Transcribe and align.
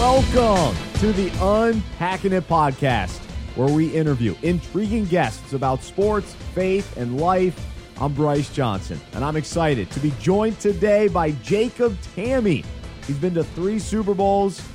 Welcome 0.00 0.74
to 1.00 1.12
the 1.12 1.30
Unpacking 1.42 2.32
It 2.32 2.48
podcast, 2.48 3.18
where 3.54 3.68
we 3.68 3.88
interview 3.88 4.34
intriguing 4.40 5.04
guests 5.04 5.52
about 5.52 5.82
sports, 5.82 6.32
faith, 6.54 6.96
and 6.96 7.20
life. 7.20 7.62
I'm 8.00 8.14
Bryce 8.14 8.48
Johnson, 8.48 8.98
and 9.12 9.22
I'm 9.22 9.36
excited 9.36 9.90
to 9.90 10.00
be 10.00 10.10
joined 10.18 10.58
today 10.58 11.08
by 11.08 11.32
Jacob 11.32 11.98
Tamme. 12.16 12.64
He's 13.06 13.18
been 13.18 13.34
to 13.34 13.44
three 13.44 13.78
Super 13.78 14.14
Bowls, 14.14 14.66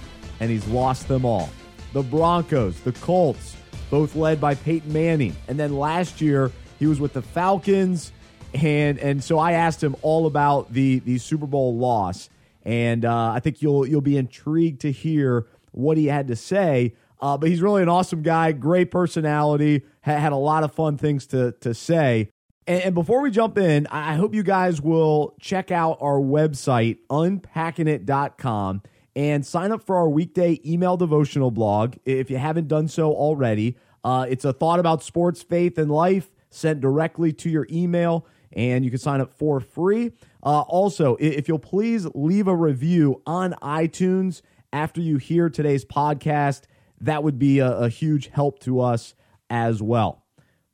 and 0.42 0.52
he's 0.52 0.68
lost 0.68 1.08
them 1.08 1.26
all. 1.26 1.50
The 1.94 2.04
Broncos, 2.04 2.80
the 2.82 2.92
Colts, 2.92 3.56
both 3.90 4.16
led 4.16 4.40
by 4.40 4.54
Peyton 4.54 4.94
Manning. 4.94 5.36
And 5.48 5.60
then 5.60 5.76
last 5.76 6.22
year, 6.22 6.52
he 6.78 6.86
was 6.86 7.00
with 7.00 7.14
the 7.14 7.24
Falcons. 7.24 8.12
And, 8.54 9.00
and 9.00 9.24
so 9.24 9.40
I 9.40 9.54
asked 9.54 9.84
him 9.84 9.96
all 10.04 10.28
about 10.28 10.72
the, 10.72 11.00
the 11.00 11.18
Super 11.18 11.48
Bowl 11.48 11.76
loss. 11.76 12.30
And 12.66 13.06
uh, 13.06 13.32
I 13.32 13.40
think 13.40 13.62
you'll, 13.62 13.88
you'll 13.88 14.02
be 14.02 14.18
intrigued 14.18 14.82
to 14.82 14.92
hear 14.92 15.48
what 15.72 15.98
he 15.98 16.08
had 16.08 16.28
to 16.28 16.36
say. 16.36 16.96
Uh, 17.22 17.38
but 17.38 17.50
he's 17.50 17.62
really 17.62 17.82
an 17.82 17.90
awesome 17.90 18.22
guy, 18.22 18.52
great 18.52 18.92
personality, 18.92 19.84
ha- 20.04 20.18
had 20.18 20.34
a 20.34 20.38
lot 20.38 20.64
of 20.64 20.74
fun 20.74 20.98
things 20.98 21.26
to, 21.28 21.54
to 21.62 21.74
say. 21.74 22.30
And, 22.68 22.84
and 22.84 22.96
before 22.96 23.22
we 23.22 23.32
jump 23.32 23.58
in, 23.58 23.88
I 23.88 24.16
hope 24.16 24.34
you 24.34 24.44
guys 24.44 24.82
will 24.82 25.36
check 25.40 25.72
out 25.72 25.98
our 26.02 26.20
website, 26.20 26.98
unpackingit.com, 27.10 28.82
and 29.16 29.46
sign 29.46 29.72
up 29.72 29.84
for 29.84 29.96
our 29.96 30.10
weekday 30.10 30.60
email 30.66 30.98
devotional 30.98 31.52
blog 31.52 31.96
if 32.06 32.30
you 32.30 32.38
haven't 32.38 32.68
done 32.68 32.88
so 32.88 33.14
already. 33.14 33.78
Uh, 34.04 34.26
it's 34.30 34.46
a 34.46 34.54
thought 34.54 34.80
about 34.80 35.04
sports, 35.04 35.42
faith, 35.42 35.78
and 35.78 35.90
life 35.90 36.32
sent 36.50 36.80
directly 36.80 37.34
to 37.34 37.50
your 37.50 37.68
email, 37.72 38.26
and 38.54 38.86
you 38.86 38.92
can 38.92 39.00
sign 39.00 39.22
up 39.22 39.34
for 39.34 39.60
free. 39.60 40.12
Uh, 40.46 40.62
also, 40.62 41.18
if 41.20 41.48
you'll 41.48 41.58
please 41.58 42.06
leave 42.14 42.48
a 42.48 42.56
review 42.56 43.22
on 43.26 43.54
iTunes 43.64 44.44
after 44.72 45.02
you 45.02 45.18
hear 45.18 45.50
today's 45.50 45.84
podcast, 45.84 46.62
that 47.02 47.24
would 47.24 47.40
be 47.40 47.60
a, 47.60 47.72
a 47.72 47.90
huge 47.90 48.28
help 48.28 48.60
to 48.60 48.80
us 48.80 49.16
as 49.50 49.82
well. 49.82 50.24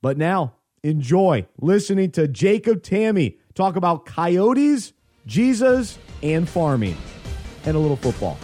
But 0.02 0.18
now, 0.18 0.56
enjoy 0.84 1.48
listening 1.60 2.12
to 2.12 2.28
Jacob 2.28 2.84
Tamme 2.84 3.38
talk 3.54 3.78
about 3.78 4.06
coyotes, 4.06 4.94
Jesus, 5.26 5.98
and 6.22 6.50
farming, 6.50 6.98
and 7.66 7.78
a 7.78 7.80
little 7.80 7.98
football. 7.98 8.38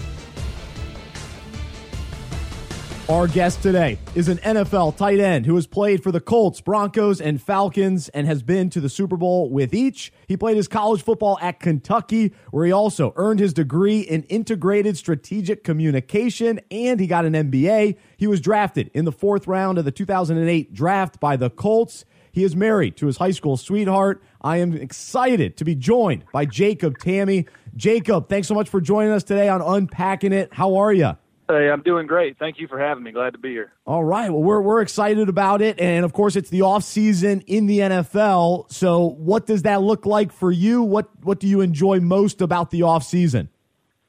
Our 3.09 3.29
guest 3.29 3.63
today 3.63 3.99
is 4.15 4.27
an 4.27 4.37
NFL 4.39 4.97
tight 4.97 5.21
end 5.21 5.45
who 5.45 5.55
has 5.55 5.65
played 5.65 6.03
for 6.03 6.11
the 6.11 6.19
Colts, 6.19 6.59
Broncos, 6.59 7.21
and 7.21 7.41
Falcons 7.41 8.09
and 8.09 8.27
has 8.27 8.43
been 8.43 8.69
to 8.71 8.81
the 8.81 8.89
Super 8.89 9.15
Bowl 9.15 9.49
with 9.49 9.73
each. 9.73 10.11
He 10.27 10.35
played 10.35 10.57
his 10.57 10.67
college 10.67 11.03
football 11.03 11.39
at 11.41 11.61
Kentucky, 11.61 12.33
where 12.51 12.65
he 12.65 12.73
also 12.73 13.13
earned 13.15 13.39
his 13.39 13.53
degree 13.53 14.01
in 14.01 14.23
integrated 14.23 14.97
strategic 14.97 15.63
communication 15.63 16.59
and 16.69 16.99
he 16.99 17.07
got 17.07 17.23
an 17.23 17.31
MBA. 17.31 17.95
He 18.17 18.27
was 18.27 18.41
drafted 18.41 18.91
in 18.93 19.05
the 19.05 19.13
fourth 19.13 19.47
round 19.47 19.77
of 19.77 19.85
the 19.85 19.91
2008 19.91 20.73
draft 20.73 21.21
by 21.21 21.37
the 21.37 21.49
Colts. 21.49 22.03
He 22.33 22.43
is 22.43 22.57
married 22.57 22.97
to 22.97 23.07
his 23.07 23.15
high 23.15 23.31
school 23.31 23.55
sweetheart. 23.55 24.21
I 24.41 24.57
am 24.57 24.73
excited 24.73 25.55
to 25.55 25.63
be 25.63 25.75
joined 25.75 26.25
by 26.33 26.43
Jacob 26.43 26.97
Tamme. 26.97 27.47
Jacob, 27.73 28.27
thanks 28.27 28.49
so 28.49 28.53
much 28.53 28.67
for 28.67 28.81
joining 28.81 29.13
us 29.13 29.23
today 29.23 29.47
on 29.47 29.61
Unpacking 29.61 30.33
It. 30.33 30.53
How 30.53 30.75
are 30.75 30.91
you? 30.91 31.15
Hey, 31.49 31.69
I'm 31.69 31.81
doing 31.81 32.07
great. 32.07 32.37
Thank 32.37 32.59
you 32.59 32.67
for 32.67 32.77
having 32.77 33.03
me. 33.03 33.11
Glad 33.11 33.31
to 33.31 33.39
be 33.39 33.51
here. 33.51 33.71
All 33.85 34.03
right. 34.03 34.29
Well, 34.29 34.43
we're 34.43 34.61
we're 34.61 34.81
excited 34.81 35.29
about 35.29 35.61
it, 35.61 35.79
and 35.79 36.03
of 36.03 36.11
course, 36.11 36.35
it's 36.35 36.49
the 36.49 36.63
off 36.63 36.83
season 36.83 37.41
in 37.47 37.67
the 37.67 37.79
NFL. 37.79 38.69
So, 38.71 39.05
what 39.17 39.45
does 39.45 39.61
that 39.61 39.81
look 39.81 40.05
like 40.05 40.33
for 40.33 40.51
you? 40.51 40.83
What 40.83 41.09
what 41.23 41.39
do 41.39 41.47
you 41.47 41.61
enjoy 41.61 42.01
most 42.01 42.41
about 42.41 42.71
the 42.71 42.83
off 42.83 43.03
season? 43.03 43.49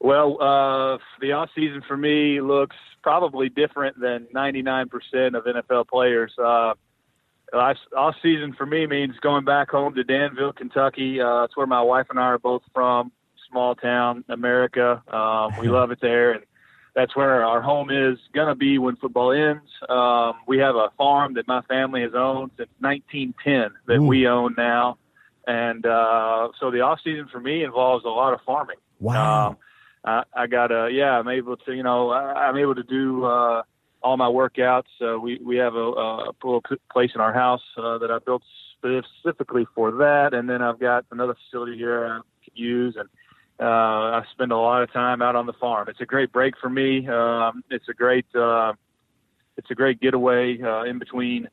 Well, 0.01 0.43
uh, 0.43 0.99
the 1.21 1.33
off 1.33 1.51
season 1.55 1.83
for 1.87 1.97
me 1.97 2.41
looks 2.41 2.77
probably 3.03 3.49
different 3.49 4.01
than 4.01 4.27
99% 4.35 4.89
of 5.35 5.45
NFL 5.45 5.89
players. 5.89 6.33
Uh, 6.39 6.75
off 7.53 8.15
season 8.23 8.53
for 8.53 8.67
me 8.67 8.87
means 8.87 9.15
going 9.21 9.45
back 9.45 9.71
home 9.71 9.95
to 9.95 10.05
Danville, 10.05 10.53
Kentucky. 10.53 11.21
Uh, 11.21 11.45
it's 11.45 11.57
where 11.57 11.67
my 11.67 11.83
wife 11.83 12.07
and 12.11 12.19
I 12.19 12.25
are 12.25 12.39
both 12.39 12.63
from. 12.75 13.13
Small 13.51 13.75
town 13.75 14.25
America. 14.29 15.03
Um, 15.09 15.59
we 15.59 15.69
love 15.79 15.91
it 15.91 16.01
there, 16.03 16.33
and 16.33 16.43
that's 16.99 17.15
where 17.15 17.45
our 17.45 17.63
home 17.63 17.91
is 17.91 18.19
going 18.35 18.49
to 18.49 18.57
be 18.57 18.77
when 18.77 18.97
football 18.97 19.31
ends. 19.31 19.71
Um, 19.89 20.33
we 20.49 20.59
have 20.59 20.75
a 20.75 20.89
farm 20.99 21.35
that 21.35 21.47
my 21.47 21.63
family 21.63 22.03
has 22.03 22.11
owned 22.13 22.51
since 22.57 22.69
1910 22.81 23.71
that 23.87 23.99
Ooh. 23.99 24.03
we 24.03 24.27
own 24.27 24.57
now. 24.59 24.99
And 25.47 25.87
uh, 25.87 26.49
so 26.59 26.73
the 26.73 26.81
off 26.81 26.99
season 27.05 27.29
for 27.31 27.39
me 27.39 27.63
involves 27.63 28.05
a 28.05 28.09
lot 28.09 28.35
of 28.35 28.41
farming. 28.45 28.79
Wow. 28.99 29.51
Um, 29.51 29.57
I, 30.05 30.23
I 30.35 30.47
got 30.49 30.73
a, 30.73 30.91
yeah, 30.91 31.13
I'm 31.13 31.29
able 31.29 31.57
to, 31.57 31.73
you 31.73 31.85
know, 31.85 32.11
I, 32.11 32.49
I'm 32.49 32.57
able 32.57 32.75
to 32.75 32.83
do 32.83 33.25
uh, 33.25 33.63
all 34.03 34.17
my 34.17 34.27
workouts. 34.27 34.91
Uh, 35.01 35.21
we, 35.21 35.39
we 35.41 35.57
have 35.57 35.77
a, 35.77 35.79
a 35.79 36.33
little 36.43 36.65
place 36.91 37.13
in 37.15 37.21
our 37.21 37.33
house 37.33 37.63
uh, 37.77 37.99
that 37.99 38.11
I 38.11 38.19
built 38.19 38.43
specifically 38.77 39.69
for 39.73 39.93
that. 39.93 40.35
And 40.35 40.51
then 40.51 40.63
I've 40.63 40.81
got 40.81 41.05
another 41.13 41.37
facility 41.45 41.79
here 41.79 42.07
I 42.07 42.21
can 42.43 42.57
use. 42.57 42.97
And 42.99 43.09
uh, 43.61 43.65
I 43.65 44.23
spend 44.33 44.53
a 44.53 44.57
lot 44.57 44.83
of 44.83 44.93
time 44.93 45.21
out 45.21 45.35
on 45.35 45.47
the 45.47 45.53
farm. 45.55 45.89
It's 45.89 46.01
a 46.01 46.07
great 46.07 46.33
break 46.33 46.55
for 46.61 46.71
me. 46.71 47.09
Um, 47.09 47.65
it's 47.71 47.89
a 47.89 47.95
great 47.95 48.27
uh, 48.35 48.73
it's 49.57 49.71
a 49.71 49.75
great 49.75 50.01
getaway 50.01 50.61
uh, 50.63 50.85
in 50.85 51.01
between, 51.01 51.49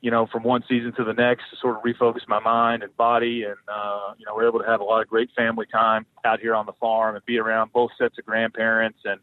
you 0.00 0.10
know, 0.10 0.26
from 0.26 0.42
one 0.42 0.64
season 0.66 0.94
to 0.94 1.04
the 1.04 1.12
next 1.12 1.44
to 1.50 1.56
sort 1.60 1.76
of 1.76 1.82
refocus 1.82 2.26
my 2.26 2.40
mind 2.40 2.82
and 2.82 2.96
body. 2.96 3.44
And 3.44 3.56
uh, 3.68 4.14
you 4.18 4.24
know, 4.24 4.34
we're 4.34 4.48
able 4.48 4.60
to 4.60 4.66
have 4.66 4.80
a 4.80 4.84
lot 4.84 5.02
of 5.02 5.08
great 5.08 5.30
family 5.36 5.66
time 5.70 6.06
out 6.24 6.40
here 6.40 6.54
on 6.54 6.64
the 6.64 6.72
farm 6.80 7.16
and 7.16 7.24
be 7.26 7.38
around 7.38 7.72
both 7.72 7.90
sets 7.98 8.16
of 8.18 8.24
grandparents. 8.24 9.00
And 9.04 9.20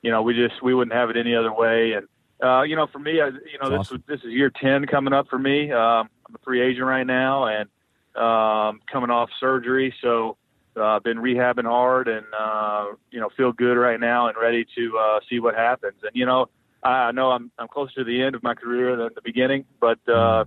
you 0.00 0.10
know, 0.10 0.22
we 0.22 0.34
just 0.34 0.62
we 0.62 0.74
wouldn't 0.74 0.96
have 0.96 1.10
it 1.10 1.16
any 1.18 1.34
other 1.34 1.52
way. 1.52 1.92
And 1.92 2.08
uh, 2.42 2.62
you 2.62 2.76
know, 2.76 2.86
for 2.86 2.98
me, 2.98 3.20
I, 3.20 3.26
you 3.26 3.58
know, 3.62 3.68
That's 3.68 3.90
this 3.90 3.98
awesome. 3.98 4.04
this 4.08 4.20
is 4.20 4.32
year 4.32 4.50
ten 4.50 4.86
coming 4.86 5.12
up 5.12 5.28
for 5.28 5.38
me. 5.38 5.70
Um, 5.70 6.08
I'm 6.26 6.34
a 6.34 6.38
free 6.42 6.62
agent 6.62 6.86
right 6.86 7.06
now 7.06 7.46
and 7.46 7.68
um, 8.16 8.80
coming 8.90 9.10
off 9.10 9.28
surgery, 9.38 9.94
so 10.00 10.38
uh, 10.76 11.00
been 11.00 11.18
rehabbing 11.18 11.64
hard 11.64 12.08
and 12.08 12.26
uh, 12.38 12.86
you 13.10 13.20
know 13.20 13.30
feel 13.36 13.52
good 13.52 13.76
right 13.76 14.00
now 14.00 14.28
and 14.28 14.36
ready 14.40 14.66
to 14.76 14.98
uh, 14.98 15.20
see 15.28 15.40
what 15.40 15.54
happens. 15.54 15.96
And 16.02 16.10
you 16.14 16.26
know, 16.26 16.46
I 16.82 17.12
know 17.12 17.30
I'm 17.30 17.50
I'm 17.58 17.68
closer 17.68 17.94
to 17.96 18.04
the 18.04 18.22
end 18.22 18.34
of 18.34 18.42
my 18.42 18.54
career 18.54 18.96
than 18.96 19.10
the 19.14 19.22
beginning, 19.22 19.64
but 19.80 19.98
uh, 20.08 20.44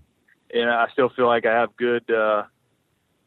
and 0.53 0.63
mm-hmm. 0.63 0.69
I 0.69 0.87
still 0.93 1.09
feel 1.09 1.27
like 1.27 1.45
I 1.45 1.53
have 1.53 1.75
good 1.77 2.09
uh, 2.11 2.43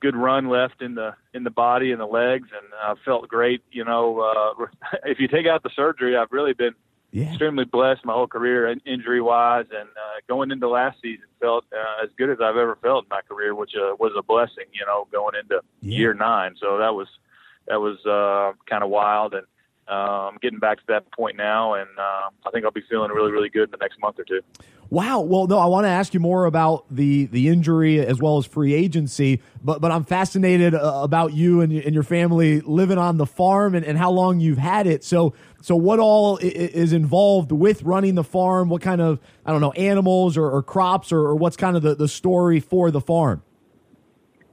good 0.00 0.16
run 0.16 0.49
left 0.49 0.83
in 0.83 0.94
the 0.94 1.15
in 1.34 1.44
the 1.44 1.50
body 1.50 1.93
and 1.93 2.00
the 2.00 2.06
legs, 2.06 2.49
and 2.53 2.72
I 2.83 2.94
felt 3.05 3.28
great. 3.28 3.62
You 3.71 3.84
know, 3.84 4.21
uh, 4.21 4.66
if 5.05 5.19
you 5.21 5.28
take 5.28 5.47
out 5.47 5.62
the 5.62 5.71
surgery, 5.75 6.16
I've 6.16 6.33
really 6.33 6.55
been 6.55 6.75
yeah. 7.12 7.28
extremely 7.28 7.65
blessed 7.65 8.04
my 8.04 8.12
whole 8.12 8.26
career, 8.26 8.75
injury 8.84 9.21
wise, 9.21 9.66
and 9.71 9.88
uh, 9.88 10.21
going 10.28 10.50
into 10.50 10.69
last 10.69 10.98
season 11.03 11.26
felt 11.41 11.65
uh, 11.72 12.04
as 12.04 12.10
good 12.16 12.31
as 12.31 12.38
I've 12.43 12.56
ever 12.56 12.76
felt 12.82 13.04
in 13.04 13.09
my 13.10 13.21
career, 13.22 13.54
which 13.54 13.72
uh, 13.76 13.97
was 13.98 14.12
a 14.16 14.22
blessing. 14.22 14.66
You 14.72 14.87
know, 14.87 15.06
going 15.10 15.34
into 15.41 15.60
yeah. 15.82 15.98
year 15.98 16.15
nine, 16.15 16.54
so 16.60 16.78
that 16.78 16.94
was 16.94 17.09
that 17.66 17.81
was 17.81 18.04
uh, 18.06 18.53
kind 18.69 18.84
of 18.84 18.91
wild, 18.91 19.34
and 19.34 19.47
um, 19.91 20.39
getting 20.41 20.59
back 20.59 20.78
to 20.78 20.84
that 20.89 21.11
point 21.12 21.37
now, 21.37 21.75
and 21.75 21.89
uh, 21.99 22.31
I 22.47 22.51
think 22.53 22.65
I'll 22.65 22.71
be 22.71 22.83
feeling 22.89 23.11
really, 23.11 23.33
really 23.33 23.49
good 23.49 23.65
in 23.65 23.71
the 23.71 23.78
next 23.78 24.01
month 24.01 24.19
or 24.19 24.25
two. 24.25 24.41
Wow. 24.91 25.21
Well, 25.21 25.47
no, 25.47 25.59
I 25.59 25.67
want 25.67 25.84
to 25.84 25.89
ask 25.89 26.15
you 26.15 26.21
more 26.21 26.47
about 26.47 26.84
the 26.91 27.27
the 27.27 27.49
injury 27.49 28.05
as 28.05 28.21
well 28.21 28.39
as 28.39 28.47
free 28.47 28.75
agency, 28.75 29.41
but 29.62 29.81
but 29.81 29.93
I'm 29.93 30.03
fascinated 30.03 30.75
uh, 30.75 31.01
about 31.03 31.33
you 31.33 31.61
and, 31.61 31.73
and 31.73 31.95
your 31.95 32.03
family 32.03 32.61
living 32.61 32.99
on 32.99 33.17
the 33.17 33.27
farm 33.27 33.77
and, 33.77 33.87
and 33.87 33.97
how 33.97 34.11
long 34.11 34.41
you've 34.41 34.59
had 34.59 34.89
it. 34.89 35.05
So 35.05 35.33
so 35.62 35.77
what 35.77 36.01
all 36.01 36.39
is 36.39 36.93
involved 36.93 37.53
with 37.53 37.84
running 37.84 38.17
the 38.17 38.25
farm? 38.25 38.69
What 38.69 38.83
kind 38.83 39.01
of 39.01 39.21
I 39.47 39.53
don't 39.53 39.61
know 39.61 39.72
animals 39.72 40.37
or, 40.37 40.51
or 40.51 40.62
crops 40.62 41.12
or, 41.12 41.21
or, 41.21 41.37
what's 41.37 41.57
kind 41.57 41.77
of 41.77 41.83
the, 41.83 41.95
the 41.95 42.09
story 42.09 42.59
for 42.59 42.91
the 42.91 43.01
farm? 43.01 43.45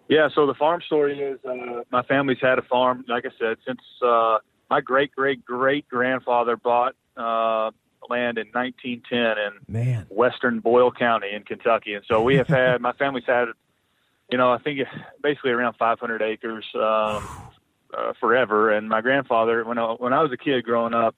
Yeah. 0.07 0.29
So 0.35 0.45
the 0.45 0.53
farm 0.53 0.81
story 0.85 1.19
is 1.19 1.39
uh, 1.45 1.81
my 1.91 2.03
family's 2.03 2.39
had 2.41 2.59
a 2.59 2.63
farm, 2.63 3.05
like 3.07 3.25
I 3.25 3.31
said, 3.39 3.57
since 3.65 3.81
uh, 4.05 4.37
my 4.69 4.81
great 4.81 5.11
great 5.15 5.45
great 5.45 5.87
grandfather 5.87 6.57
bought 6.57 6.95
uh, 7.15 7.71
land 8.09 8.37
in 8.37 8.47
1910 8.53 9.37
in 9.37 9.73
Man. 9.73 10.05
western 10.09 10.59
Boyle 10.59 10.91
County 10.91 11.31
in 11.33 11.43
Kentucky, 11.43 11.93
and 11.93 12.05
so 12.07 12.21
we 12.21 12.35
have 12.35 12.47
had 12.47 12.81
my 12.81 12.93
family's 12.93 13.25
had, 13.25 13.47
you 14.31 14.37
know, 14.37 14.51
I 14.51 14.57
think 14.59 14.79
basically 15.21 15.51
around 15.51 15.75
500 15.77 16.21
acres 16.21 16.65
um, 16.75 17.27
uh, 17.93 18.13
forever. 18.19 18.71
And 18.71 18.89
my 18.89 19.01
grandfather, 19.01 19.63
when 19.63 19.77
I, 19.77 19.93
when 19.93 20.13
I 20.13 20.21
was 20.21 20.31
a 20.31 20.37
kid 20.37 20.63
growing 20.63 20.93
up, 20.93 21.15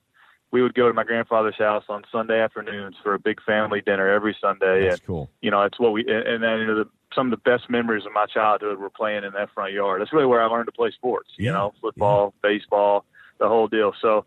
we 0.52 0.63
would 0.63 0.74
go 0.74 0.88
to 0.88 0.94
my 0.94 1.04
grandfather's 1.04 1.57
house 1.57 1.84
on 1.90 2.04
Sunday 2.12 2.40
afternoons 2.40 2.95
for 3.04 3.13
a 3.13 3.19
big 3.19 3.42
family 3.44 3.81
dinner 3.81 4.10
every 4.10 4.36
Sunday. 4.42 4.84
That's 4.84 5.00
and, 5.00 5.07
cool. 5.07 5.30
You 5.42 5.52
know, 5.52 5.62
it's 5.62 5.80
what 5.80 5.92
we 5.92 6.02
and 6.07 6.42
then 6.42 6.60
you 6.60 6.66
know, 6.66 6.75
the, 6.75 6.90
some 7.13 7.31
of 7.31 7.31
the 7.31 7.50
best 7.50 7.69
memories 7.69 8.06
of 8.06 8.13
my 8.13 8.25
childhood 8.25 8.80
were 8.80 8.90
playing 8.90 9.24
in 9.24 9.34
that 9.34 9.50
front 9.54 9.74
yard. 9.74 10.02
That's 10.02 10.12
really 10.12 10.25
where 10.25 10.42
I 10.42 10.45
learned 10.48 10.68
to 10.68 10.72
play 10.72 10.92
sports. 10.92 11.30
Yeah. 11.38 11.45
You 11.45 11.54
know, 11.54 11.74
football, 11.81 12.34
yeah. 12.44 12.50
baseball, 12.50 13.06
the 13.39 13.47
whole 13.47 13.68
deal. 13.68 13.94
So, 14.01 14.25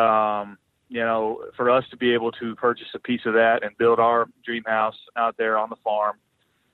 um, 0.00 0.58
you 0.88 1.00
know, 1.00 1.44
for 1.56 1.70
us 1.70 1.84
to 1.90 1.96
be 1.96 2.12
able 2.14 2.32
to 2.32 2.54
purchase 2.56 2.88
a 2.94 2.98
piece 2.98 3.22
of 3.24 3.34
that 3.34 3.62
and 3.62 3.76
build 3.78 3.98
our 3.98 4.26
dream 4.44 4.64
house 4.66 4.96
out 5.16 5.36
there 5.36 5.56
on 5.56 5.70
the 5.70 5.76
farm 5.76 6.16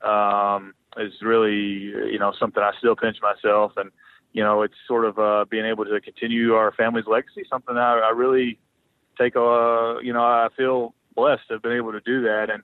um, 0.03 0.75
is 0.97 1.13
really, 1.23 1.55
you 1.55 2.19
know, 2.19 2.33
something 2.39 2.63
I 2.63 2.73
still 2.79 2.97
pinch 2.97 3.19
myself. 3.21 3.73
And, 3.77 3.91
you 4.33 4.43
know, 4.43 4.63
it's 4.63 4.75
sort 4.89 5.05
of 5.05 5.19
uh, 5.19 5.45
being 5.51 5.67
able 5.67 5.85
to 5.85 6.01
continue 6.01 6.55
our 6.55 6.73
family's 6.73 7.07
legacy, 7.07 7.45
something 7.51 7.77
I, 7.77 8.01
I 8.01 8.11
really 8.11 8.59
take 9.19 9.37
a 9.37 9.99
you 10.03 10.13
know 10.13 10.23
I 10.23 10.49
feel 10.57 10.95
blessed 11.15 11.49
to 11.49 11.55
have 11.55 11.63
been 11.63 11.73
able 11.73 11.93
to 11.93 12.01
do 12.01 12.23
that 12.23 12.49
and 12.51 12.63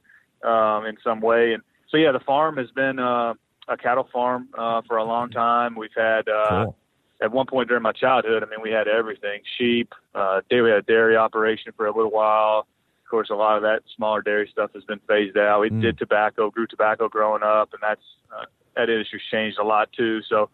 um, 0.49 0.87
in 0.87 0.97
some 1.03 1.21
way. 1.21 1.55
And 1.55 1.63
so 1.89 1.97
yeah, 1.97 2.13
the 2.13 2.21
farm 2.21 2.57
has 2.57 2.71
been 2.71 2.99
uh, 2.99 3.35
a 3.69 3.77
cattle 3.77 4.09
farm 4.13 4.49
uh, 4.57 4.83
for 4.87 4.99
a 4.99 5.05
long 5.05 5.31
time. 5.31 5.75
We've 5.75 5.91
had 5.97 6.29
uh, 6.29 6.65
cool. 6.65 6.77
At 7.23 7.33
one 7.33 7.47
point 7.47 7.69
during 7.69 7.83
my 7.83 7.93
childhood, 7.93 8.43
I 8.43 8.47
mean, 8.47 8.61
we 8.63 8.71
had 8.71 8.89
everything: 8.89 9.41
sheep, 9.59 9.95
uh, 10.15 10.41
we 10.51 10.57
had 10.57 10.79
a 10.79 10.83
dairy 10.83 11.17
operation 11.17 11.73
for 11.77 11.87
a 11.87 11.95
little 11.95 12.11
while. 12.11 12.67
Of 13.05 13.11
course, 13.11 13.31
a 13.31 13.35
lot 13.35 13.57
of 13.57 13.63
that 13.63 13.83
smaller 13.95 14.23
dairy 14.23 14.49
stuff 14.51 14.71
has 14.75 14.85
been 14.85 15.01
phased 15.07 15.37
out. 15.37 15.61
We 15.61 15.71
mm. 15.71 15.83
did 15.83 15.99
tobacco, 15.99 16.51
grew 16.51 16.67
tobacco 16.67 17.09
growing 17.09 17.43
up, 17.43 17.71
and 17.73 17.83
that's 17.83 18.03
uh, 18.35 18.47
that 18.77 18.89
industry's 18.89 19.23
changed 19.31 19.59
a 19.59 19.65
lot 19.65 19.91
too. 19.93 20.21
So 20.29 20.51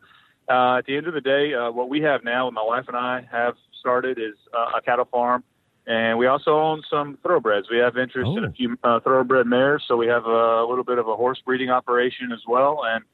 uh, 0.48 0.78
at 0.78 0.86
the 0.86 0.96
end 0.96 1.06
of 1.06 1.14
the 1.14 1.20
day, 1.20 1.54
uh, 1.54 1.70
what 1.70 1.88
we 1.88 2.00
have 2.02 2.24
now, 2.24 2.50
my 2.50 2.62
wife 2.62 2.84
and 2.88 2.96
I 2.96 3.26
have 3.30 3.54
started, 3.78 4.18
is 4.18 4.34
uh, 4.52 4.78
a 4.78 4.82
cattle 4.82 5.04
farm, 5.10 5.44
and 5.86 6.18
we 6.18 6.26
also 6.26 6.58
own 6.58 6.82
some 6.90 7.18
thoroughbreds. 7.22 7.68
We 7.70 7.78
have 7.78 7.96
interest 7.96 8.28
oh. 8.32 8.38
in 8.38 8.44
a 8.44 8.48
oh. 8.48 8.52
few 8.52 8.76
uh, 8.82 9.00
thoroughbred 9.00 9.46
mares, 9.46 9.84
so 9.86 9.96
we 9.96 10.06
have 10.06 10.24
a, 10.24 10.64
little 10.68 10.84
bit 10.84 10.98
of 10.98 11.08
a 11.08 11.16
horse 11.16 11.40
breeding 11.44 11.70
operation 11.70 12.32
as 12.32 12.40
well. 12.46 12.82
And 12.84 13.04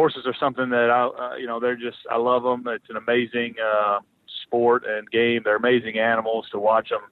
horses 0.00 0.22
are 0.24 0.34
something 0.40 0.70
that 0.70 0.88
I, 0.88 1.02
uh, 1.08 1.36
you 1.36 1.46
know, 1.46 1.60
they're 1.60 1.76
just 1.76 1.98
I 2.10 2.16
love 2.16 2.42
them. 2.42 2.64
It's 2.72 2.88
an 2.88 2.96
amazing 2.96 3.56
uh, 3.62 3.98
sport 4.46 4.84
and 4.88 5.10
game. 5.10 5.42
They're 5.44 5.56
amazing 5.56 5.98
animals 5.98 6.46
to 6.52 6.58
watch 6.58 6.88
them. 6.88 7.02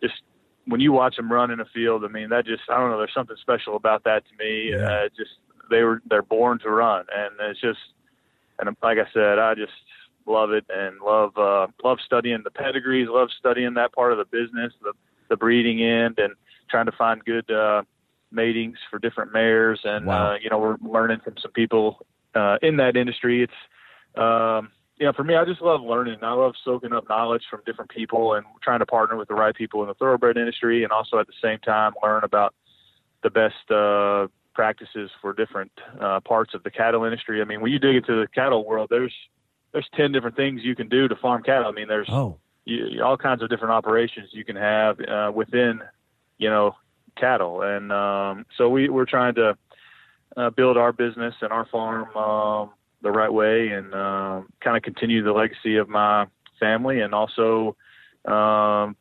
Just 0.00 0.22
when 0.66 0.80
you 0.80 0.92
watch 0.92 1.16
them 1.16 1.32
run 1.32 1.50
in 1.50 1.58
a 1.58 1.64
field, 1.74 2.04
I 2.04 2.08
mean, 2.08 2.28
that 2.28 2.46
just 2.46 2.62
I 2.70 2.78
don't 2.78 2.90
know. 2.90 2.98
There's 2.98 3.12
something 3.12 3.36
special 3.40 3.74
about 3.74 4.04
that 4.04 4.22
to 4.28 4.44
me. 4.44 4.70
Yeah. 4.70 4.88
Uh, 4.88 5.08
just 5.08 5.32
they 5.68 5.82
were 5.82 6.00
they're 6.08 6.22
born 6.22 6.60
to 6.60 6.70
run, 6.70 7.06
and 7.12 7.34
it's 7.50 7.60
just 7.60 7.80
and 8.60 8.76
like 8.84 8.98
I 8.98 9.10
said, 9.12 9.40
I 9.40 9.56
just 9.56 9.72
love 10.24 10.52
it 10.52 10.64
and 10.68 11.00
love 11.00 11.36
uh, 11.36 11.66
love 11.82 11.98
studying 12.06 12.42
the 12.44 12.52
pedigrees, 12.52 13.08
love 13.10 13.30
studying 13.36 13.74
that 13.74 13.92
part 13.92 14.12
of 14.12 14.18
the 14.18 14.26
business, 14.26 14.72
the 14.80 14.92
the 15.28 15.36
breeding 15.36 15.82
end, 15.82 16.20
and 16.20 16.34
trying 16.70 16.86
to 16.86 16.92
find 16.92 17.24
good 17.24 17.50
uh, 17.50 17.82
matings 18.30 18.78
for 18.88 19.00
different 19.00 19.32
mares. 19.32 19.80
And 19.82 20.06
wow. 20.06 20.34
uh, 20.34 20.36
you 20.40 20.50
know, 20.50 20.60
we're 20.60 20.76
learning 20.80 21.18
from 21.24 21.34
some 21.42 21.50
people 21.50 22.06
uh, 22.34 22.58
in 22.62 22.76
that 22.78 22.96
industry. 22.96 23.42
It's 23.42 23.52
um, 24.16 24.70
you 24.98 25.06
know, 25.06 25.12
for 25.12 25.24
me, 25.24 25.34
I 25.34 25.44
just 25.44 25.60
love 25.60 25.80
learning. 25.80 26.18
I 26.22 26.32
love 26.32 26.54
soaking 26.64 26.92
up 26.92 27.08
knowledge 27.08 27.42
from 27.50 27.60
different 27.66 27.90
people 27.90 28.34
and 28.34 28.46
trying 28.62 28.80
to 28.80 28.86
partner 28.86 29.16
with 29.16 29.28
the 29.28 29.34
right 29.34 29.54
people 29.54 29.82
in 29.82 29.88
the 29.88 29.94
thoroughbred 29.94 30.36
industry, 30.36 30.84
and 30.84 30.92
also 30.92 31.18
at 31.18 31.26
the 31.26 31.32
same 31.42 31.58
time 31.58 31.92
learn 32.02 32.24
about 32.24 32.54
the 33.22 33.30
best 33.30 33.70
uh, 33.70 34.28
practices 34.54 35.10
for 35.20 35.32
different 35.32 35.72
uh, 36.00 36.20
parts 36.20 36.54
of 36.54 36.62
the 36.62 36.70
cattle 36.70 37.04
industry. 37.04 37.40
I 37.40 37.44
mean, 37.44 37.60
when 37.60 37.72
you 37.72 37.78
dig 37.78 37.96
into 37.96 38.20
the 38.20 38.28
cattle 38.28 38.64
world, 38.66 38.88
there's 38.90 39.14
there's 39.72 39.88
ten 39.96 40.12
different 40.12 40.36
things 40.36 40.60
you 40.62 40.76
can 40.76 40.88
do 40.88 41.08
to 41.08 41.16
farm 41.16 41.42
cattle. 41.42 41.68
I 41.68 41.72
mean, 41.72 41.88
there's 41.88 42.08
oh. 42.10 42.38
you, 42.64 43.02
all 43.02 43.16
kinds 43.16 43.42
of 43.42 43.48
different 43.48 43.72
operations 43.72 44.28
you 44.32 44.44
can 44.44 44.56
have 44.56 45.00
uh, 45.00 45.32
within, 45.34 45.80
you 46.38 46.50
know, 46.50 46.76
cattle, 47.16 47.62
and 47.62 47.90
um, 47.90 48.46
so 48.56 48.68
we 48.68 48.88
we're 48.88 49.06
trying 49.06 49.34
to 49.36 49.56
uh, 50.36 50.50
build 50.50 50.76
our 50.76 50.92
business 50.92 51.34
and 51.40 51.52
our 51.52 51.66
farm 51.66 52.14
um, 52.16 52.70
the 53.02 53.10
right 53.10 53.32
way, 53.32 53.68
and 53.68 53.94
um, 53.94 54.48
kind 54.60 54.76
of 54.76 54.82
continue 54.82 55.22
the 55.22 55.32
legacy 55.32 55.76
of 55.76 55.88
my 55.88 56.26
family, 56.60 57.00
and 57.00 57.14
also 57.14 57.76
um, 58.26 58.96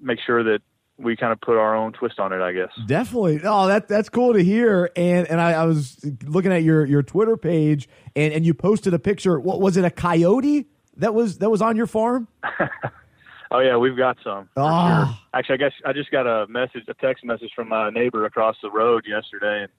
make 0.00 0.18
sure 0.24 0.42
that 0.42 0.60
we 0.98 1.16
kind 1.16 1.32
of 1.32 1.40
put 1.40 1.58
our 1.58 1.76
own 1.76 1.92
twist 1.92 2.18
on 2.18 2.32
it, 2.32 2.40
I 2.40 2.52
guess. 2.52 2.70
Definitely. 2.86 3.40
Oh, 3.44 3.66
that 3.66 3.88
that's 3.88 4.08
cool 4.08 4.32
to 4.32 4.42
hear. 4.42 4.90
And 4.96 5.28
and 5.28 5.40
I, 5.40 5.52
I 5.52 5.64
was 5.64 6.04
looking 6.24 6.52
at 6.52 6.62
your 6.62 6.84
your 6.86 7.02
Twitter 7.02 7.36
page, 7.36 7.88
and 8.14 8.32
and 8.32 8.46
you 8.46 8.54
posted 8.54 8.94
a 8.94 8.98
picture. 8.98 9.38
What 9.38 9.60
was 9.60 9.76
it? 9.76 9.84
A 9.84 9.90
coyote 9.90 10.66
that 10.96 11.14
was 11.14 11.38
that 11.38 11.50
was 11.50 11.60
on 11.60 11.76
your 11.76 11.86
farm? 11.86 12.28
oh 13.50 13.60
yeah, 13.60 13.76
we've 13.76 13.96
got 13.96 14.16
some. 14.24 14.48
Oh. 14.56 15.04
Sure. 15.04 15.18
Actually, 15.34 15.54
I 15.54 15.58
guess 15.58 15.72
I 15.84 15.92
just 15.92 16.10
got 16.10 16.26
a 16.26 16.46
message, 16.48 16.84
a 16.88 16.94
text 16.94 17.24
message 17.24 17.50
from 17.54 17.68
my 17.68 17.90
neighbor 17.90 18.24
across 18.24 18.56
the 18.62 18.70
road 18.70 19.04
yesterday, 19.06 19.64
and 19.64 19.72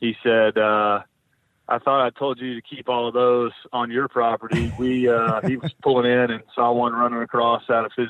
he 0.00 0.16
said. 0.22 0.58
uh 0.58 1.02
I 1.70 1.78
thought 1.78 2.00
I 2.00 2.10
told 2.10 2.40
you 2.40 2.54
to 2.54 2.62
keep 2.62 2.88
all 2.88 3.08
of 3.08 3.14
those 3.14 3.52
on 3.74 3.90
your 3.90 4.08
property. 4.08 4.72
We 4.78 5.06
uh, 5.08 5.40
he 5.46 5.58
was 5.58 5.72
pulling 5.82 6.10
in 6.10 6.30
and 6.30 6.42
saw 6.54 6.72
one 6.72 6.94
running 6.94 7.20
across 7.20 7.68
out 7.68 7.84
of 7.84 7.92
his 7.94 8.08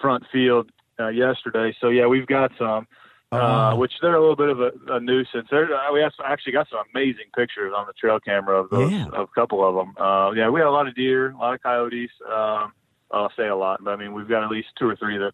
front 0.00 0.24
field 0.30 0.70
uh, 1.00 1.08
yesterday. 1.08 1.74
So 1.80 1.88
yeah, 1.88 2.06
we've 2.06 2.26
got 2.26 2.52
some, 2.58 2.86
uh, 3.30 3.36
uh, 3.36 3.76
which 3.76 3.92
they're 4.02 4.14
a 4.14 4.20
little 4.20 4.36
bit 4.36 4.50
of 4.50 4.60
a, 4.60 4.72
a 4.88 5.00
nuisance. 5.00 5.48
They're, 5.50 5.74
uh, 5.74 5.92
we 5.92 6.00
have 6.00 6.12
actually 6.24 6.52
got 6.52 6.68
some 6.68 6.80
amazing 6.94 7.26
pictures 7.34 7.72
on 7.74 7.86
the 7.86 7.94
trail 7.94 8.20
camera 8.20 8.60
of 8.60 8.68
those, 8.68 8.92
yeah. 8.92 9.06
of 9.06 9.28
a 9.30 9.40
couple 9.40 9.66
of 9.66 9.74
them. 9.74 9.94
Uh, 9.96 10.32
yeah, 10.32 10.50
we 10.50 10.60
have 10.60 10.68
a 10.68 10.72
lot 10.72 10.86
of 10.86 10.94
deer, 10.94 11.30
a 11.30 11.36
lot 11.36 11.54
of 11.54 11.62
coyotes. 11.62 12.10
Um, 12.30 12.72
I'll 13.10 13.32
say 13.36 13.48
a 13.48 13.56
lot, 13.56 13.82
but 13.82 13.92
I 13.92 13.96
mean 13.96 14.12
we've 14.12 14.28
got 14.28 14.44
at 14.44 14.50
least 14.50 14.68
two 14.78 14.88
or 14.88 14.96
three 14.96 15.18
that 15.18 15.32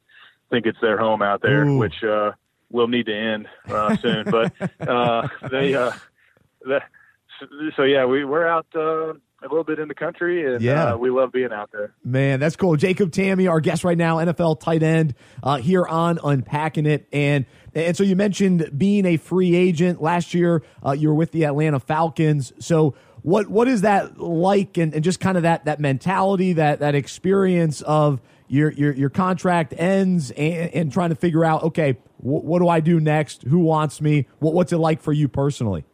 think 0.51 0.67
it's 0.67 0.81
their 0.81 0.99
home 0.99 1.23
out 1.23 1.43
there, 1.43 1.65
Ooh. 1.65 1.77
which 1.77 2.03
uh, 2.03 2.33
will 2.71 2.89
need 2.89 3.07
to 3.07 3.15
end 3.15 3.49
uh, 3.69 3.97
soon. 3.97 4.25
but 4.31 4.53
uh, 4.87 5.29
they, 5.51 5.75
uh, 5.75 5.93
so 7.77 7.83
yeah, 7.83 8.05
we 8.05 8.25
we're 8.25 8.47
out. 8.47 8.67
Uh, 8.75 9.15
a 9.41 9.47
little 9.47 9.65
bit 9.65 9.79
in 9.79 9.87
the 9.87 9.95
country, 9.95 10.53
and 10.53 10.61
yeah. 10.61 10.95
Uh, 10.95 10.97
we 10.97 11.11
love 11.11 11.31
being 11.31 11.53
out 11.53 11.71
there. 11.71 11.95
Man, 12.05 12.41
that's 12.41 12.57
cool. 12.57 12.77
Jacob 12.77 13.13
Tamme, 13.13 13.49
our 13.49 13.61
guest 13.61 13.85
right 13.85 13.97
now, 13.97 14.17
NFL 14.17 14.61
tight 14.61 14.83
end, 14.83 15.15
uh, 15.43 15.59
here 15.59 15.87
on 15.87 16.19
Unpacking 16.23 16.87
It, 16.87 17.07
and 17.13 17.47
and 17.75 17.97
so 17.97 18.03
you 18.03 18.17
mentioned 18.17 18.71
being 18.77 19.07
a 19.07 19.17
free 19.17 19.55
agent 19.55 20.03
last 20.03 20.35
year. 20.35 20.63
Uh, 20.85 20.93
you 20.93 21.09
were 21.09 21.15
with 21.15 21.31
the 21.31 21.45
Atlanta 21.45 21.79
Falcons. 21.79 22.53
So 22.59 22.97
what 23.23 23.49
what 23.49 23.69
is 23.69 23.83
that 23.83 24.19
like, 24.19 24.77
and, 24.77 24.93
and 24.93 25.05
just 25.05 25.21
kind 25.21 25.37
of 25.37 25.45
that 25.45 25.67
that 25.67 25.79
mentality, 25.79 26.55
that 26.55 26.81
that 26.81 26.97
experience 26.97 27.81
of 27.83 28.21
your 28.49 28.73
your 28.73 28.93
your 28.93 29.11
contract 29.11 29.73
ends 29.77 30.33
and, 30.33 30.75
and 30.75 30.93
trying 30.93 31.11
to 31.11 31.17
figure 31.17 31.45
out, 31.45 31.63
okay, 31.63 31.97
wh- 32.19 32.45
what 32.45 32.61
do 32.61 32.69
I 32.69 32.81
do 32.81 33.01
next? 33.01 33.43
Who 33.45 33.59
wants 33.61 34.01
me? 34.01 34.27
What, 34.39 34.55
what's 34.55 34.73
it 34.73 34.79
like 34.79 35.01
for 35.01 35.13
you 35.13 35.29
personally? 35.29 35.85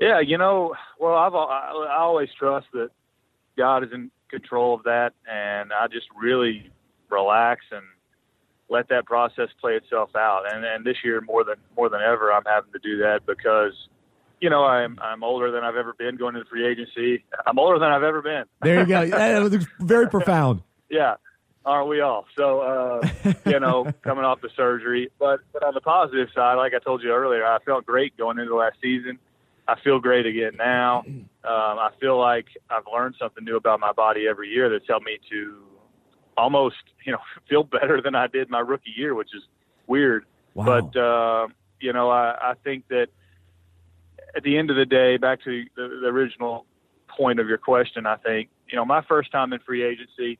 Yeah, 0.00 0.20
you 0.20 0.38
know, 0.38 0.74
well, 1.00 1.14
I've 1.14 1.34
I, 1.34 1.96
always 1.98 2.28
trust 2.38 2.66
that 2.72 2.90
God 3.56 3.82
is 3.82 3.90
in 3.92 4.10
control 4.30 4.74
of 4.74 4.84
that, 4.84 5.12
and 5.28 5.72
I 5.72 5.88
just 5.88 6.06
really 6.16 6.70
relax 7.10 7.64
and 7.72 7.84
let 8.68 8.88
that 8.90 9.06
process 9.06 9.48
play 9.60 9.72
itself 9.72 10.10
out. 10.14 10.44
And 10.52 10.64
and 10.64 10.84
this 10.84 10.96
year 11.02 11.20
more 11.20 11.42
than 11.42 11.56
more 11.76 11.88
than 11.88 12.00
ever, 12.00 12.32
I'm 12.32 12.44
having 12.46 12.70
to 12.72 12.78
do 12.78 12.98
that 12.98 13.26
because, 13.26 13.72
you 14.40 14.50
know, 14.50 14.64
I'm 14.64 14.98
I'm 15.00 15.24
older 15.24 15.50
than 15.50 15.64
I've 15.64 15.76
ever 15.76 15.94
been 15.98 16.16
going 16.16 16.36
into 16.36 16.48
free 16.48 16.66
agency. 16.66 17.24
I'm 17.46 17.58
older 17.58 17.80
than 17.80 17.88
I've 17.88 18.04
ever 18.04 18.22
been. 18.22 18.44
There 18.62 18.80
you 18.80 18.86
go. 18.86 19.06
that 19.08 19.42
was 19.42 19.66
very 19.80 20.08
profound. 20.08 20.62
yeah, 20.88 21.14
aren't 21.64 21.88
we 21.88 22.00
all? 22.00 22.26
So, 22.36 22.60
uh, 22.60 23.08
you 23.46 23.60
know, 23.60 23.86
coming 24.02 24.24
off 24.24 24.40
the 24.40 24.50
surgery, 24.56 25.10
but 25.18 25.40
but 25.52 25.62
on 25.62 25.74
the 25.74 25.80
positive 25.80 26.28
side, 26.34 26.54
like 26.54 26.74
I 26.74 26.78
told 26.78 27.02
you 27.02 27.10
earlier, 27.10 27.44
I 27.44 27.58
felt 27.60 27.86
great 27.86 28.16
going 28.16 28.38
into 28.38 28.54
last 28.54 28.76
season. 28.82 29.18
I 29.66 29.78
feel 29.80 29.98
great 30.00 30.26
again 30.26 30.52
now. 30.56 31.04
Um, 31.44 31.78
I 31.78 31.90
feel 31.98 32.18
like 32.18 32.44
I've 32.68 32.82
learned 32.92 33.14
something 33.18 33.42
new 33.42 33.56
about 33.56 33.80
my 33.80 33.92
body 33.92 34.26
every 34.28 34.50
year 34.50 34.68
that's 34.68 34.86
helped 34.86 35.06
me 35.06 35.18
to 35.30 35.62
almost, 36.36 36.76
you 37.06 37.12
know, 37.12 37.20
feel 37.48 37.62
better 37.62 38.02
than 38.02 38.14
I 38.14 38.26
did 38.26 38.50
my 38.50 38.58
rookie 38.58 38.92
year, 38.94 39.14
which 39.14 39.30
is 39.34 39.42
weird. 39.86 40.26
Wow. 40.52 40.64
But 40.66 40.98
uh, 40.98 41.48
you 41.80 41.94
know, 41.94 42.10
I, 42.10 42.50
I 42.50 42.54
think 42.62 42.88
that 42.88 43.06
at 44.36 44.42
the 44.42 44.58
end 44.58 44.68
of 44.70 44.76
the 44.76 44.84
day, 44.84 45.16
back 45.16 45.42
to 45.44 45.64
the, 45.74 46.00
the 46.02 46.08
original 46.08 46.66
point 47.08 47.40
of 47.40 47.48
your 47.48 47.56
question, 47.56 48.04
I 48.04 48.16
think 48.16 48.50
you 48.68 48.76
know 48.76 48.84
my 48.84 49.02
first 49.08 49.32
time 49.32 49.52
in 49.52 49.60
free 49.60 49.84
agency. 49.84 50.38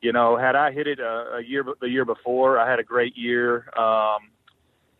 You 0.00 0.12
know, 0.12 0.36
had 0.36 0.56
I 0.56 0.72
hit 0.72 0.86
it 0.86 1.00
a, 1.00 1.36
a 1.38 1.42
year 1.42 1.64
the 1.80 1.88
year 1.88 2.04
before, 2.04 2.58
I 2.58 2.70
had 2.70 2.78
a 2.78 2.84
great 2.84 3.16
year. 3.16 3.68
Um, 3.76 4.30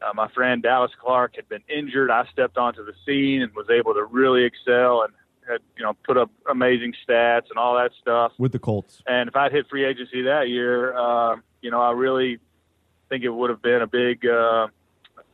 uh, 0.03 0.13
my 0.15 0.29
friend 0.29 0.63
Dallas 0.63 0.93
Clark 1.01 1.37
had 1.37 1.49
been 1.49 1.63
injured. 1.69 2.11
I 2.11 2.27
stepped 2.33 2.59
onto 2.59 2.85
the 2.85 2.93
scene 3.05 3.43
and 3.43 3.55
was 3.55 3.67
able 3.71 3.95
to 3.95 4.05
really 4.05 4.45
excel 4.45 5.03
and 5.03 5.13
had 5.49 5.61
you 5.77 5.85
know 5.85 5.95
put 6.05 6.17
up 6.17 6.31
amazing 6.51 6.93
stats 7.07 7.49
and 7.51 7.59
all 7.59 7.77
that 7.77 7.93
stuff 8.01 8.33
with 8.39 8.53
the 8.53 8.59
Colts. 8.59 9.03
And 9.07 9.29
if 9.29 9.37
I'd 9.37 9.53
hit 9.53 9.69
free 9.69 9.85
agency 9.85 10.23
that 10.23 10.49
year, 10.49 10.97
uh, 10.97 11.37
you 11.61 11.71
know, 11.71 11.81
I 11.81 11.93
really 11.93 12.39
think 13.09 13.25
it 13.25 13.31
would 13.31 13.51
have 13.51 13.63
been 13.63 13.83
a 13.83 13.87
big, 13.87 14.27
uh, 14.27 14.69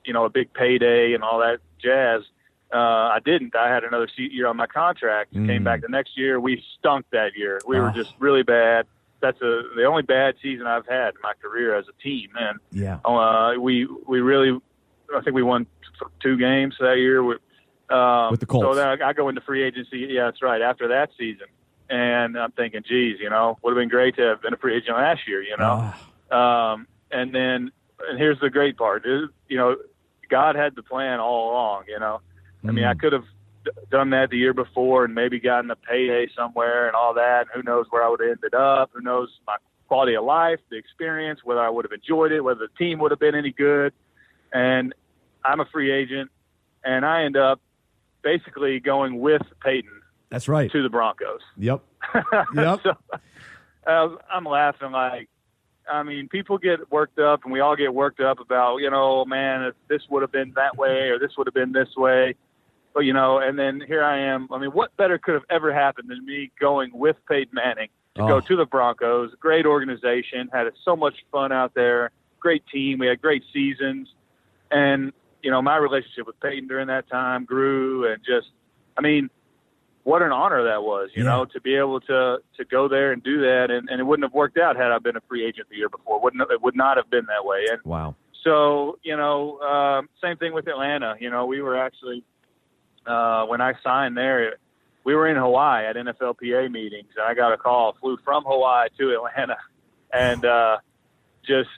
you 0.04 0.12
know, 0.12 0.24
a 0.24 0.30
big 0.30 0.52
payday 0.52 1.14
and 1.14 1.22
all 1.22 1.38
that 1.40 1.58
jazz. 1.82 2.22
Uh, 2.72 3.10
I 3.12 3.18
didn't. 3.24 3.54
I 3.54 3.68
had 3.68 3.84
another 3.84 4.08
year 4.16 4.46
on 4.46 4.56
my 4.56 4.66
contract. 4.66 5.34
Mm. 5.34 5.46
Came 5.46 5.64
back 5.64 5.82
the 5.82 5.88
next 5.88 6.16
year. 6.16 6.40
We 6.40 6.64
stunk 6.78 7.04
that 7.12 7.36
year. 7.36 7.60
We 7.66 7.78
oh. 7.78 7.82
were 7.82 7.90
just 7.90 8.14
really 8.18 8.42
bad 8.42 8.86
that's 9.22 9.40
a 9.40 9.62
the 9.74 9.84
only 9.84 10.02
bad 10.02 10.34
season 10.42 10.66
I've 10.66 10.86
had 10.86 11.14
in 11.14 11.20
my 11.22 11.32
career 11.40 11.74
as 11.74 11.86
a 11.88 12.02
team. 12.02 12.30
And 12.38 12.58
yeah, 12.70 12.98
uh, 13.04 13.54
we 13.58 13.86
we 14.06 14.20
really, 14.20 14.60
I 15.16 15.20
think 15.22 15.34
we 15.34 15.42
won 15.42 15.66
two 16.20 16.36
games 16.36 16.74
that 16.80 16.98
year 16.98 17.22
with 17.22 17.40
um, 17.88 18.32
with 18.32 18.40
the 18.40 18.46
Colts. 18.46 18.66
So 18.66 18.74
then 18.74 19.00
I, 19.00 19.08
I 19.08 19.12
go 19.14 19.28
into 19.28 19.40
free 19.40 19.62
agency. 19.62 20.06
Yeah, 20.10 20.24
that's 20.24 20.42
right. 20.42 20.60
After 20.60 20.88
that 20.88 21.10
season, 21.16 21.46
and 21.88 22.36
I'm 22.36 22.52
thinking, 22.52 22.82
geez, 22.86 23.18
you 23.20 23.30
know, 23.30 23.58
would 23.62 23.70
have 23.70 23.80
been 23.80 23.88
great 23.88 24.16
to 24.16 24.22
have 24.22 24.42
been 24.42 24.52
a 24.52 24.58
free 24.58 24.76
agent 24.76 24.96
last 24.96 25.26
year. 25.26 25.42
You 25.42 25.56
know, 25.56 25.94
oh. 26.30 26.36
um, 26.36 26.86
and 27.10 27.34
then 27.34 27.70
and 28.08 28.18
here's 28.18 28.40
the 28.40 28.50
great 28.50 28.76
part. 28.76 29.06
Is, 29.06 29.30
you 29.48 29.56
know, 29.56 29.76
God 30.28 30.56
had 30.56 30.74
the 30.74 30.82
plan 30.82 31.20
all 31.20 31.52
along. 31.52 31.84
You 31.88 32.00
know. 32.00 32.20
I 32.64 32.70
mean, 32.70 32.84
I 32.84 32.94
mm. 32.94 33.00
could 33.00 33.12
have 33.12 33.24
done 33.90 34.10
that 34.10 34.30
the 34.30 34.38
year 34.38 34.54
before 34.54 35.04
and 35.04 35.14
maybe 35.14 35.40
gotten 35.40 35.70
a 35.70 35.76
payday 35.76 36.28
somewhere 36.36 36.86
and 36.86 36.96
all 36.96 37.14
that. 37.14 37.40
And 37.40 37.48
who 37.54 37.62
knows 37.62 37.86
where 37.90 38.02
I 38.02 38.08
would 38.08 38.20
have 38.20 38.30
ended 38.30 38.54
up? 38.54 38.90
Who 38.94 39.00
knows? 39.00 39.28
My 39.46 39.56
quality 39.88 40.14
of 40.14 40.24
life, 40.24 40.58
the 40.70 40.76
experience, 40.76 41.40
whether 41.44 41.60
I 41.60 41.68
would 41.68 41.84
have 41.84 41.92
enjoyed 41.92 42.32
it, 42.32 42.40
whether 42.40 42.60
the 42.60 42.84
team 42.84 42.98
would 43.00 43.10
have 43.10 43.20
been 43.20 43.34
any 43.34 43.50
good. 43.52 43.92
And 44.52 44.94
I'm 45.44 45.60
a 45.60 45.66
free 45.66 45.92
agent, 45.92 46.30
and 46.84 47.04
I 47.04 47.24
end 47.24 47.36
up 47.36 47.60
basically 48.22 48.80
going 48.80 49.20
with 49.20 49.42
Peyton. 49.62 50.00
That's 50.30 50.48
right. 50.48 50.70
To 50.72 50.82
the 50.82 50.88
Broncos. 50.88 51.40
Yep. 51.58 51.82
Yep. 52.54 52.80
so, 52.82 52.92
uh, 53.86 54.08
I'm 54.32 54.44
laughing 54.44 54.92
like, 54.92 55.28
I 55.90 56.02
mean, 56.02 56.28
people 56.28 56.58
get 56.58 56.90
worked 56.90 57.18
up, 57.18 57.44
and 57.44 57.52
we 57.52 57.60
all 57.60 57.76
get 57.76 57.92
worked 57.92 58.20
up 58.20 58.40
about, 58.40 58.78
you 58.78 58.90
know, 58.90 59.24
man, 59.24 59.62
if 59.62 59.74
this 59.88 60.02
would 60.08 60.22
have 60.22 60.32
been 60.32 60.52
that 60.56 60.76
way 60.76 61.10
or 61.10 61.18
this 61.18 61.32
would 61.36 61.46
have 61.46 61.54
been 61.54 61.72
this 61.72 61.94
way. 61.96 62.34
But, 62.94 63.00
you 63.00 63.12
know, 63.12 63.38
and 63.38 63.58
then 63.58 63.82
here 63.86 64.04
I 64.04 64.18
am. 64.18 64.48
I 64.52 64.58
mean, 64.58 64.70
what 64.70 64.96
better 64.96 65.18
could 65.18 65.34
have 65.34 65.44
ever 65.50 65.72
happened 65.72 66.10
than 66.10 66.24
me 66.24 66.50
going 66.60 66.90
with 66.92 67.16
Peyton 67.28 67.54
Manning 67.54 67.88
to 68.16 68.22
oh. 68.22 68.28
go 68.28 68.40
to 68.40 68.56
the 68.56 68.66
Broncos? 68.66 69.32
Great 69.40 69.64
organization, 69.64 70.48
had 70.52 70.66
so 70.84 70.94
much 70.94 71.14
fun 71.30 71.52
out 71.52 71.74
there, 71.74 72.10
great 72.38 72.64
team. 72.66 72.98
We 72.98 73.06
had 73.06 73.22
great 73.22 73.44
seasons. 73.52 74.08
And, 74.70 75.12
you 75.42 75.50
know, 75.50 75.62
my 75.62 75.76
relationship 75.76 76.26
with 76.26 76.38
Peyton 76.40 76.68
during 76.68 76.88
that 76.88 77.08
time 77.08 77.44
grew 77.44 78.12
and 78.12 78.22
just, 78.24 78.48
I 78.96 79.00
mean, 79.00 79.30
what 80.04 80.22
an 80.22 80.32
honor 80.32 80.64
that 80.64 80.82
was, 80.82 81.10
you 81.14 81.24
yeah. 81.24 81.30
know, 81.30 81.44
to 81.46 81.60
be 81.60 81.76
able 81.76 82.00
to 82.00 82.38
to 82.56 82.64
go 82.64 82.88
there 82.88 83.12
and 83.12 83.22
do 83.22 83.40
that, 83.42 83.70
and, 83.70 83.88
and 83.88 84.00
it 84.00 84.04
wouldn't 84.04 84.24
have 84.24 84.34
worked 84.34 84.58
out 84.58 84.76
had 84.76 84.90
I 84.90 84.98
been 84.98 85.16
a 85.16 85.20
free 85.28 85.46
agent 85.46 85.68
the 85.70 85.76
year 85.76 85.88
before. 85.88 86.20
Wouldn't 86.20 86.42
it 86.50 86.60
would 86.60 86.76
not 86.76 86.96
have 86.96 87.08
been 87.10 87.26
that 87.26 87.44
way. 87.44 87.66
And 87.70 87.80
wow. 87.84 88.16
So 88.42 88.98
you 89.02 89.16
know, 89.16 89.58
uh, 89.58 90.02
same 90.20 90.36
thing 90.36 90.52
with 90.52 90.66
Atlanta. 90.66 91.14
You 91.20 91.30
know, 91.30 91.46
we 91.46 91.62
were 91.62 91.76
actually 91.76 92.24
uh, 93.06 93.46
when 93.46 93.60
I 93.60 93.74
signed 93.82 94.16
there, 94.16 94.56
we 95.04 95.14
were 95.14 95.28
in 95.28 95.36
Hawaii 95.36 95.86
at 95.86 95.96
NFLPA 95.96 96.70
meetings, 96.70 97.10
and 97.16 97.26
I 97.26 97.34
got 97.34 97.52
a 97.52 97.56
call. 97.56 97.96
Flew 98.00 98.16
from 98.24 98.44
Hawaii 98.44 98.88
to 98.98 99.14
Atlanta, 99.14 99.58
and 100.12 100.44
uh, 100.44 100.78
just 101.46 101.70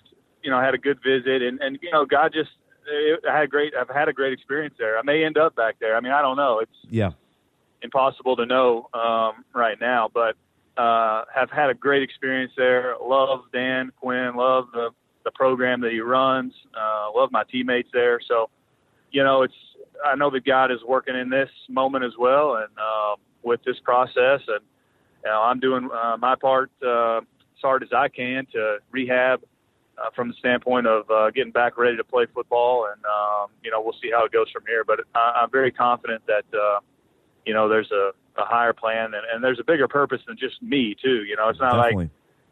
you 0.43 0.50
know 0.50 0.61
had 0.61 0.75
a 0.75 0.78
good 0.78 0.99
visit, 1.02 1.43
and 1.43 1.61
and 1.61 1.78
you 1.83 1.90
know 1.90 2.04
God 2.04 2.33
just 2.35 2.50
it, 2.87 3.21
I 3.28 3.40
had 3.40 3.50
great. 3.50 3.75
I've 3.75 3.88
had 3.88 4.09
a 4.09 4.12
great 4.12 4.33
experience 4.33 4.75
there. 4.78 4.99
I 4.99 5.02
may 5.02 5.25
end 5.25 5.38
up 5.38 5.57
back 5.57 5.76
there. 5.81 5.97
I 5.97 6.00
mean, 6.00 6.12
I 6.12 6.21
don't 6.23 6.37
know. 6.37 6.61
It's 6.61 6.90
yeah 6.90 7.12
impossible 7.85 8.35
to 8.35 8.47
know 8.47 8.88
um, 8.95 9.45
right 9.54 9.78
now, 9.81 10.11
but 10.12 10.37
uh, 10.76 11.25
have 11.33 11.50
had 11.50 11.71
a 11.71 11.75
great 11.75 12.02
experience 12.02 12.52
there. 12.57 12.97
Love 13.00 13.45
Dan 13.52 13.93
Quinn. 14.00 14.35
Love 14.35 14.69
the 14.73 14.90
the 15.25 15.31
program 15.31 15.81
that 15.81 15.93
he 15.93 16.00
runs. 16.00 16.52
Uh, 16.78 17.11
love 17.14 17.31
my 17.33 17.45
teammates 17.45 17.88
there. 17.95 18.21
So, 18.28 18.50
you 19.11 19.25
know, 19.25 19.43
it's 19.43 19.54
I 20.04 20.14
know 20.16 20.30
that 20.30 20.44
God 20.44 20.70
is 20.70 20.78
working 20.87 21.16
in 21.16 21.30
this 21.30 21.49
moment 21.68 22.04
as 22.04 22.12
well, 22.18 22.56
and 22.56 22.68
uh, 22.78 23.16
with 23.42 23.62
this 23.64 23.76
process, 23.82 24.40
and 24.46 24.61
you 25.25 25.30
know, 25.30 25.40
I'm 25.42 25.61
doing 25.61 25.88
uh, 25.92 26.16
my 26.18 26.34
part 26.34 26.70
uh, 26.82 27.18
as 27.18 27.62
hard 27.62 27.82
as 27.82 27.90
I 27.94 28.08
can 28.08 28.46
to 28.52 28.78
rehab 28.90 29.42
uh, 29.99 30.11
from 30.14 30.28
the 30.28 30.34
standpoint 30.34 30.87
of 30.87 31.11
uh, 31.11 31.30
getting 31.30 31.52
back 31.52 31.78
ready 31.78 31.96
to 31.96 32.04
play 32.04 32.26
football, 32.32 32.87
and 32.92 33.02
um, 33.04 33.50
you 33.62 33.70
know, 33.70 33.80
we'll 33.80 33.96
see 34.02 34.11
how 34.12 34.25
it 34.25 34.32
goes 34.32 34.50
from 34.50 34.64
here. 34.66 34.84
But 34.84 35.00
I, 35.14 35.42
I'm 35.42 35.50
very 35.50 35.70
confident 35.70 36.23
that 36.26 36.44
uh, 36.56 36.80
you 37.46 37.54
know 37.54 37.68
there's 37.68 37.90
a, 37.90 38.11
a 38.40 38.44
higher 38.44 38.73
plan, 38.73 39.14
and, 39.14 39.23
and 39.32 39.42
there's 39.42 39.61
a 39.61 39.64
bigger 39.64 39.88
purpose 39.88 40.20
than 40.26 40.37
just 40.37 40.62
me 40.62 40.94
too. 41.00 41.25
You 41.25 41.37
know, 41.37 41.49
it's 41.49 41.61
not 41.61 41.76
Definitely. 41.76 42.04
like 42.04 42.11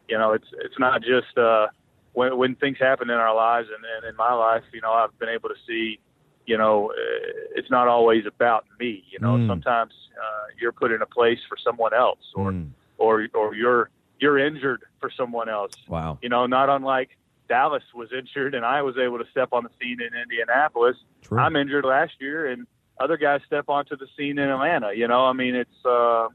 you 0.09 0.19
know, 0.19 0.33
it's 0.33 0.49
it's 0.65 0.79
not 0.79 1.03
just 1.03 1.37
uh, 1.37 1.69
when 2.13 2.37
when 2.37 2.55
things 2.57 2.79
happen 2.79 3.11
in 3.11 3.17
our 3.17 3.35
lives, 3.35 3.69
and, 3.75 3.85
and 3.97 4.11
in 4.11 4.17
my 4.17 4.33
life, 4.33 4.63
you 4.73 4.81
know, 4.81 4.93
I've 4.93 5.17
been 5.19 5.29
able 5.29 5.49
to 5.49 5.57
see 5.67 5.99
you 6.47 6.59
know, 6.59 6.91
uh, 6.91 7.55
it's 7.55 7.71
not 7.71 7.89
always 7.89 8.27
about 8.27 8.65
me. 8.79 9.05
You 9.11 9.19
know, 9.21 9.35
mm. 9.35 9.47
sometimes 9.49 9.93
uh, 10.17 10.47
you're 10.61 10.73
put 10.73 10.93
in 10.93 11.03
a 11.03 11.07
place 11.07 11.39
for 11.49 11.57
someone 11.63 11.95
else, 11.95 12.21
or 12.35 12.53
mm. 12.53 12.71
or 12.99 13.29
or 13.35 13.55
you're 13.55 13.91
you're 14.21 14.39
injured 14.39 14.83
for 15.01 15.11
someone 15.17 15.49
else. 15.49 15.73
Wow. 15.89 16.19
You 16.23 16.29
know, 16.29 16.47
not 16.47 16.69
unlike 16.69 17.11
Dallas 17.49 17.83
was 17.95 18.11
injured, 18.17 18.55
and 18.55 18.65
I 18.65 18.83
was 18.83 18.97
able 18.97 19.19
to 19.19 19.25
step 19.31 19.49
on 19.53 19.65
the 19.65 19.71
scene 19.81 19.99
in 20.01 20.19
Indianapolis. 20.19 20.97
True. 21.23 21.39
I'm 21.39 21.57
injured 21.57 21.85
last 21.85 22.13
year, 22.21 22.47
and 22.47 22.67
other 23.01 23.17
guys 23.17 23.41
step 23.47 23.69
onto 23.69 23.97
the 23.97 24.07
scene 24.17 24.39
in 24.39 24.49
Atlanta. 24.49 24.93
You 24.95 25.09
know, 25.09 25.27
I 25.27 25.33
mean, 25.33 25.55
it's 25.55 25.85
uh, 25.85 26.29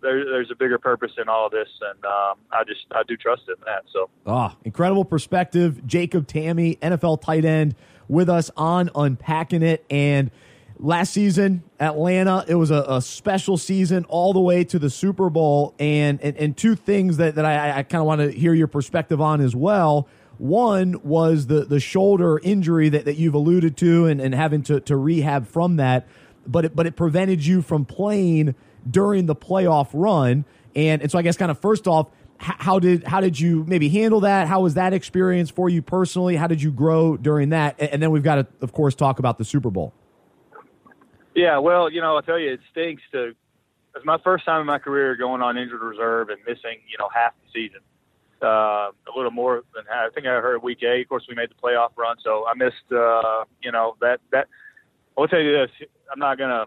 there, 0.00 0.24
there's 0.24 0.50
a 0.50 0.54
bigger 0.54 0.78
purpose 0.78 1.12
in 1.18 1.28
all 1.28 1.46
of 1.46 1.52
this, 1.52 1.68
and 1.80 2.04
um, 2.04 2.38
I 2.52 2.64
just 2.64 2.86
I 2.92 3.02
do 3.02 3.16
trust 3.16 3.42
in 3.48 3.56
that. 3.64 3.84
So, 3.92 4.08
ah, 4.26 4.56
incredible 4.64 5.04
perspective, 5.04 5.84
Jacob 5.86 6.26
Tamme, 6.26 6.78
NFL 6.78 7.20
tight 7.22 7.44
end 7.44 7.74
with 8.08 8.28
us 8.28 8.50
on 8.56 8.90
Unpacking 8.94 9.62
It. 9.62 9.84
And 9.90 10.30
last 10.78 11.12
season, 11.12 11.62
Atlanta, 11.80 12.44
it 12.46 12.54
was 12.54 12.70
a, 12.70 12.84
a 12.88 13.02
special 13.02 13.56
season 13.56 14.04
all 14.08 14.32
the 14.32 14.40
way 14.40 14.64
to 14.64 14.78
the 14.78 14.90
Super 14.90 15.30
Bowl. 15.30 15.74
And, 15.78 16.20
and, 16.22 16.36
and 16.36 16.56
two 16.56 16.76
things 16.76 17.16
that, 17.16 17.34
that 17.36 17.44
I, 17.44 17.78
I 17.78 17.82
kind 17.82 18.00
of 18.00 18.06
want 18.06 18.20
to 18.20 18.30
hear 18.30 18.54
your 18.54 18.68
perspective 18.68 19.20
on 19.20 19.40
as 19.40 19.56
well. 19.56 20.08
One 20.38 21.00
was 21.02 21.46
the, 21.46 21.64
the 21.64 21.80
shoulder 21.80 22.38
injury 22.42 22.90
that, 22.90 23.06
that 23.06 23.16
you've 23.16 23.34
alluded 23.34 23.76
to 23.78 24.06
and, 24.06 24.20
and 24.20 24.34
having 24.34 24.62
to, 24.64 24.80
to 24.80 24.96
rehab 24.96 25.46
from 25.46 25.76
that, 25.76 26.06
but 26.46 26.66
it, 26.66 26.76
but 26.76 26.86
it 26.86 26.94
prevented 26.94 27.44
you 27.44 27.62
from 27.62 27.86
playing 27.86 28.54
during 28.88 29.26
the 29.26 29.34
playoff 29.34 29.88
run. 29.94 30.44
And, 30.74 31.00
and 31.00 31.10
so 31.10 31.18
I 31.18 31.22
guess 31.22 31.38
kind 31.38 31.50
of 31.50 31.58
first 31.58 31.88
off, 31.88 32.08
how 32.38 32.78
did 32.78 33.04
how 33.04 33.20
did 33.20 33.38
you 33.38 33.64
maybe 33.66 33.88
handle 33.88 34.20
that? 34.20 34.46
How 34.46 34.60
was 34.60 34.74
that 34.74 34.92
experience 34.92 35.50
for 35.50 35.68
you 35.68 35.82
personally? 35.82 36.36
How 36.36 36.46
did 36.46 36.62
you 36.62 36.70
grow 36.70 37.16
during 37.16 37.50
that? 37.50 37.80
And 37.80 38.02
then 38.02 38.10
we've 38.10 38.22
got 38.22 38.36
to, 38.36 38.46
of 38.60 38.72
course, 38.72 38.94
talk 38.94 39.18
about 39.18 39.38
the 39.38 39.44
Super 39.44 39.70
Bowl. 39.70 39.92
Yeah, 41.34 41.58
well, 41.58 41.90
you 41.90 42.00
know, 42.00 42.16
I 42.16 42.22
tell 42.22 42.38
you, 42.38 42.52
it 42.52 42.60
stinks 42.70 43.02
to. 43.12 43.34
It's 43.94 44.04
my 44.04 44.18
first 44.22 44.44
time 44.44 44.60
in 44.60 44.66
my 44.66 44.78
career 44.78 45.16
going 45.16 45.40
on 45.40 45.56
injured 45.56 45.80
reserve 45.80 46.28
and 46.28 46.38
missing, 46.46 46.80
you 46.86 46.98
know, 46.98 47.08
half 47.14 47.32
the 47.44 47.50
season. 47.52 47.80
Uh, 48.42 48.90
a 48.90 49.12
little 49.16 49.30
more 49.30 49.62
than 49.74 49.84
I 49.90 50.08
think 50.14 50.26
I 50.26 50.40
heard 50.40 50.62
week 50.62 50.82
eight. 50.82 51.02
Of 51.02 51.08
course, 51.08 51.24
we 51.28 51.34
made 51.34 51.48
the 51.48 51.54
playoff 51.54 51.90
run, 51.96 52.16
so 52.22 52.46
I 52.46 52.54
missed. 52.54 52.92
Uh, 52.92 53.44
you 53.62 53.72
know 53.72 53.96
that 54.00 54.20
that. 54.32 54.48
I'll 55.16 55.26
tell 55.26 55.40
you 55.40 55.52
this: 55.52 55.70
I'm 56.12 56.18
not 56.18 56.36
gonna 56.38 56.66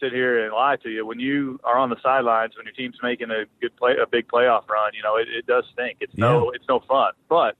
sit 0.00 0.12
here 0.12 0.44
and 0.44 0.52
lie 0.52 0.76
to 0.82 0.88
you. 0.88 1.06
When 1.06 1.20
you 1.20 1.60
are 1.64 1.78
on 1.78 1.90
the 1.90 1.96
sidelines, 2.02 2.56
when 2.56 2.66
your 2.66 2.74
team's 2.74 2.98
making 3.02 3.30
a 3.30 3.44
good 3.60 3.76
play, 3.76 3.92
a 4.02 4.06
big 4.06 4.28
playoff 4.28 4.68
run, 4.68 4.92
you 4.94 5.02
know 5.02 5.16
it, 5.16 5.28
it 5.28 5.46
does 5.46 5.64
stink. 5.72 5.98
It's 6.00 6.12
yeah. 6.14 6.26
no, 6.26 6.50
it's 6.50 6.64
no 6.68 6.80
fun. 6.88 7.12
But 7.28 7.56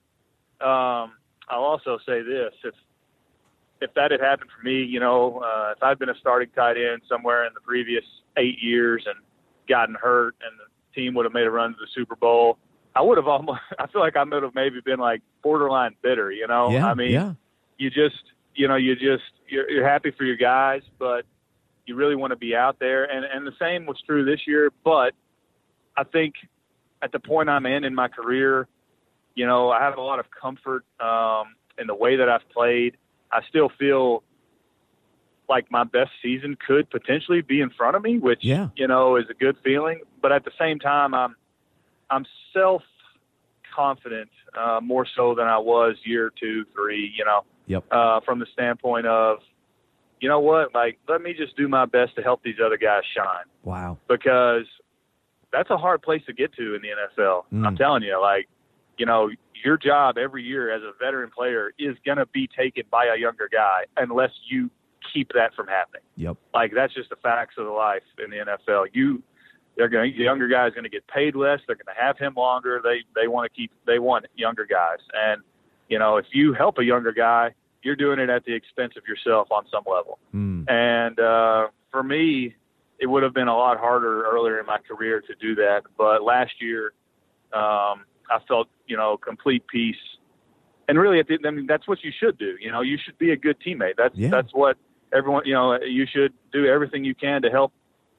um, 0.65 1.13
I'll 1.49 1.63
also 1.63 1.99
say 2.05 2.21
this: 2.21 2.53
if 2.63 2.73
if 3.81 3.93
that 3.95 4.11
had 4.11 4.21
happened 4.21 4.49
for 4.55 4.63
me, 4.63 4.83
you 4.83 4.99
know, 4.99 5.41
uh, 5.43 5.73
if 5.75 5.83
I'd 5.83 5.99
been 5.99 6.09
a 6.09 6.17
starting 6.19 6.49
tight 6.55 6.77
end 6.77 7.01
somewhere 7.09 7.45
in 7.45 7.53
the 7.53 7.61
previous 7.61 8.03
eight 8.37 8.61
years 8.61 9.03
and 9.07 9.15
gotten 9.67 9.95
hurt, 9.95 10.35
and 10.41 10.59
the 10.59 11.01
team 11.01 11.13
would 11.15 11.25
have 11.25 11.33
made 11.33 11.47
a 11.47 11.51
run 11.51 11.71
to 11.71 11.77
the 11.79 11.87
Super 11.93 12.15
Bowl, 12.15 12.57
I 12.95 13.01
would 13.01 13.17
have 13.17 13.27
almost. 13.27 13.59
I 13.79 13.87
feel 13.87 14.01
like 14.01 14.15
I 14.15 14.23
would 14.23 14.43
have 14.43 14.55
maybe 14.55 14.81
been 14.81 14.99
like 14.99 15.21
borderline 15.43 15.95
bitter. 16.01 16.31
You 16.31 16.47
know, 16.47 16.69
yeah, 16.69 16.87
I 16.87 16.93
mean, 16.93 17.11
yeah. 17.11 17.33
you 17.77 17.89
just, 17.89 18.23
you 18.55 18.67
know, 18.67 18.75
you 18.75 18.95
just 18.95 19.23
you're, 19.47 19.69
you're 19.69 19.87
happy 19.87 20.11
for 20.11 20.23
your 20.23 20.37
guys, 20.37 20.81
but 20.99 21.25
you 21.85 21.95
really 21.95 22.15
want 22.15 22.31
to 22.31 22.37
be 22.37 22.55
out 22.55 22.79
there. 22.79 23.05
And, 23.05 23.25
and 23.25 23.45
the 23.45 23.53
same 23.59 23.85
was 23.85 23.97
true 24.05 24.25
this 24.25 24.41
year. 24.47 24.71
But 24.83 25.13
I 25.97 26.03
think 26.03 26.35
at 27.01 27.11
the 27.11 27.19
point 27.19 27.49
I'm 27.49 27.65
in 27.65 27.83
in 27.83 27.95
my 27.95 28.07
career, 28.07 28.67
you 29.35 29.45
know, 29.45 29.69
I 29.69 29.81
have 29.81 29.97
a 29.97 30.01
lot 30.01 30.19
of 30.19 30.25
comfort 30.29 30.85
um, 30.99 31.55
in 31.77 31.87
the 31.87 31.95
way 31.95 32.17
that 32.17 32.29
I've 32.29 32.47
played. 32.49 32.97
I 33.31 33.39
still 33.49 33.69
feel 33.79 34.23
like 35.49 35.69
my 35.71 35.83
best 35.83 36.11
season 36.21 36.57
could 36.65 36.89
potentially 36.89 37.41
be 37.41 37.61
in 37.61 37.69
front 37.71 37.95
of 37.95 38.03
me, 38.03 38.19
which 38.19 38.39
yeah. 38.41 38.69
you 38.75 38.87
know 38.87 39.17
is 39.17 39.25
a 39.29 39.33
good 39.33 39.57
feeling. 39.63 40.01
But 40.21 40.31
at 40.31 40.45
the 40.45 40.51
same 40.59 40.79
time, 40.79 41.13
I'm 41.13 41.35
I'm 42.09 42.25
self 42.53 42.81
confident 43.75 44.29
uh, 44.57 44.79
more 44.81 45.05
so 45.15 45.35
than 45.35 45.47
I 45.47 45.57
was 45.57 45.95
year 46.03 46.31
two, 46.39 46.65
three. 46.73 47.13
You 47.15 47.25
know, 47.25 47.41
yep. 47.67 47.83
uh, 47.91 48.21
from 48.21 48.39
the 48.39 48.47
standpoint 48.53 49.07
of 49.07 49.39
you 50.21 50.29
know 50.29 50.39
what? 50.39 50.73
Like, 50.73 50.99
let 51.09 51.21
me 51.21 51.33
just 51.33 51.57
do 51.57 51.67
my 51.67 51.85
best 51.85 52.15
to 52.15 52.21
help 52.21 52.43
these 52.43 52.55
other 52.63 52.77
guys 52.77 53.01
shine. 53.15 53.45
Wow. 53.63 53.97
Because 54.07 54.65
that's 55.51 55.69
a 55.71 55.77
hard 55.77 56.01
place 56.01 56.21
to 56.27 56.33
get 56.33 56.53
to 56.53 56.75
in 56.75 56.81
the 56.81 56.89
NFL. 56.89 57.43
Mm. 57.51 57.67
I'm 57.67 57.75
telling 57.75 58.03
you, 58.03 58.19
like, 58.21 58.47
you 58.97 59.05
know, 59.05 59.29
your 59.65 59.77
job 59.77 60.17
every 60.17 60.43
year 60.43 60.73
as 60.73 60.81
a 60.83 60.91
veteran 61.03 61.31
player 61.35 61.73
is 61.79 61.95
going 62.05 62.17
to 62.17 62.27
be 62.27 62.47
taken 62.55 62.83
by 62.91 63.05
a 63.05 63.19
younger 63.19 63.49
guy 63.51 63.85
unless 63.97 64.31
you 64.47 64.69
keep 65.13 65.29
that 65.33 65.53
from 65.55 65.67
happening. 65.67 66.03
Yep. 66.17 66.37
Like 66.53 66.71
that's 66.73 66.93
just 66.93 67.09
the 67.09 67.15
facts 67.17 67.55
of 67.57 67.65
the 67.65 67.71
life 67.71 68.03
in 68.23 68.29
the 68.29 68.37
NFL. 68.37 68.87
You 68.93 69.23
they're 69.77 69.89
going 69.89 70.13
the 70.17 70.23
younger 70.23 70.47
guy 70.47 70.67
is 70.67 70.73
going 70.73 70.83
to 70.83 70.89
get 70.89 71.07
paid 71.07 71.35
less, 71.35 71.59
they're 71.65 71.75
going 71.75 71.95
to 71.95 72.01
have 72.01 72.17
him 72.17 72.33
longer. 72.35 72.81
They 72.83 72.99
they 73.19 73.27
want 73.27 73.51
to 73.51 73.55
keep 73.55 73.71
they 73.87 73.99
want 73.99 74.25
younger 74.35 74.65
guys. 74.65 74.99
And 75.13 75.41
you 75.89 75.99
know, 75.99 76.17
if 76.17 76.25
you 76.31 76.53
help 76.53 76.77
a 76.77 76.83
younger 76.83 77.11
guy, 77.11 77.53
you're 77.83 77.95
doing 77.95 78.19
it 78.19 78.29
at 78.29 78.45
the 78.45 78.53
expense 78.53 78.93
of 78.97 79.03
yourself 79.07 79.51
on 79.51 79.65
some 79.71 79.83
level. 79.85 80.19
Mm. 80.33 80.69
And 80.69 81.19
uh, 81.19 81.67
for 81.91 82.03
me, 82.03 82.55
it 82.99 83.07
would 83.07 83.23
have 83.23 83.33
been 83.33 83.47
a 83.47 83.55
lot 83.55 83.79
harder 83.79 84.25
earlier 84.25 84.59
in 84.59 84.65
my 84.65 84.77
career 84.77 85.21
to 85.21 85.35
do 85.35 85.55
that. 85.55 85.81
But 85.97 86.23
last 86.23 86.53
year, 86.59 86.93
um, 87.53 88.05
I 88.29 88.39
felt 88.47 88.69
you 88.87 88.97
know 88.97 89.17
complete 89.17 89.65
peace. 89.67 89.95
And 90.87 90.99
really, 90.99 91.19
at 91.19 91.27
the, 91.27 91.37
I 91.45 91.51
mean, 91.51 91.67
that's 91.67 91.87
what 91.87 92.03
you 92.03 92.11
should 92.17 92.37
do. 92.37 92.55
You 92.59 92.71
know, 92.71 92.81
you 92.81 92.97
should 93.03 93.17
be 93.17 93.31
a 93.31 93.37
good 93.37 93.57
teammate. 93.65 93.93
That's 93.97 94.15
yeah. 94.15 94.29
that's 94.29 94.51
what 94.53 94.77
everyone. 95.13 95.43
You 95.45 95.53
know, 95.53 95.81
you 95.81 96.05
should 96.05 96.33
do 96.51 96.65
everything 96.65 97.03
you 97.03 97.15
can 97.15 97.41
to 97.41 97.49
help 97.49 97.73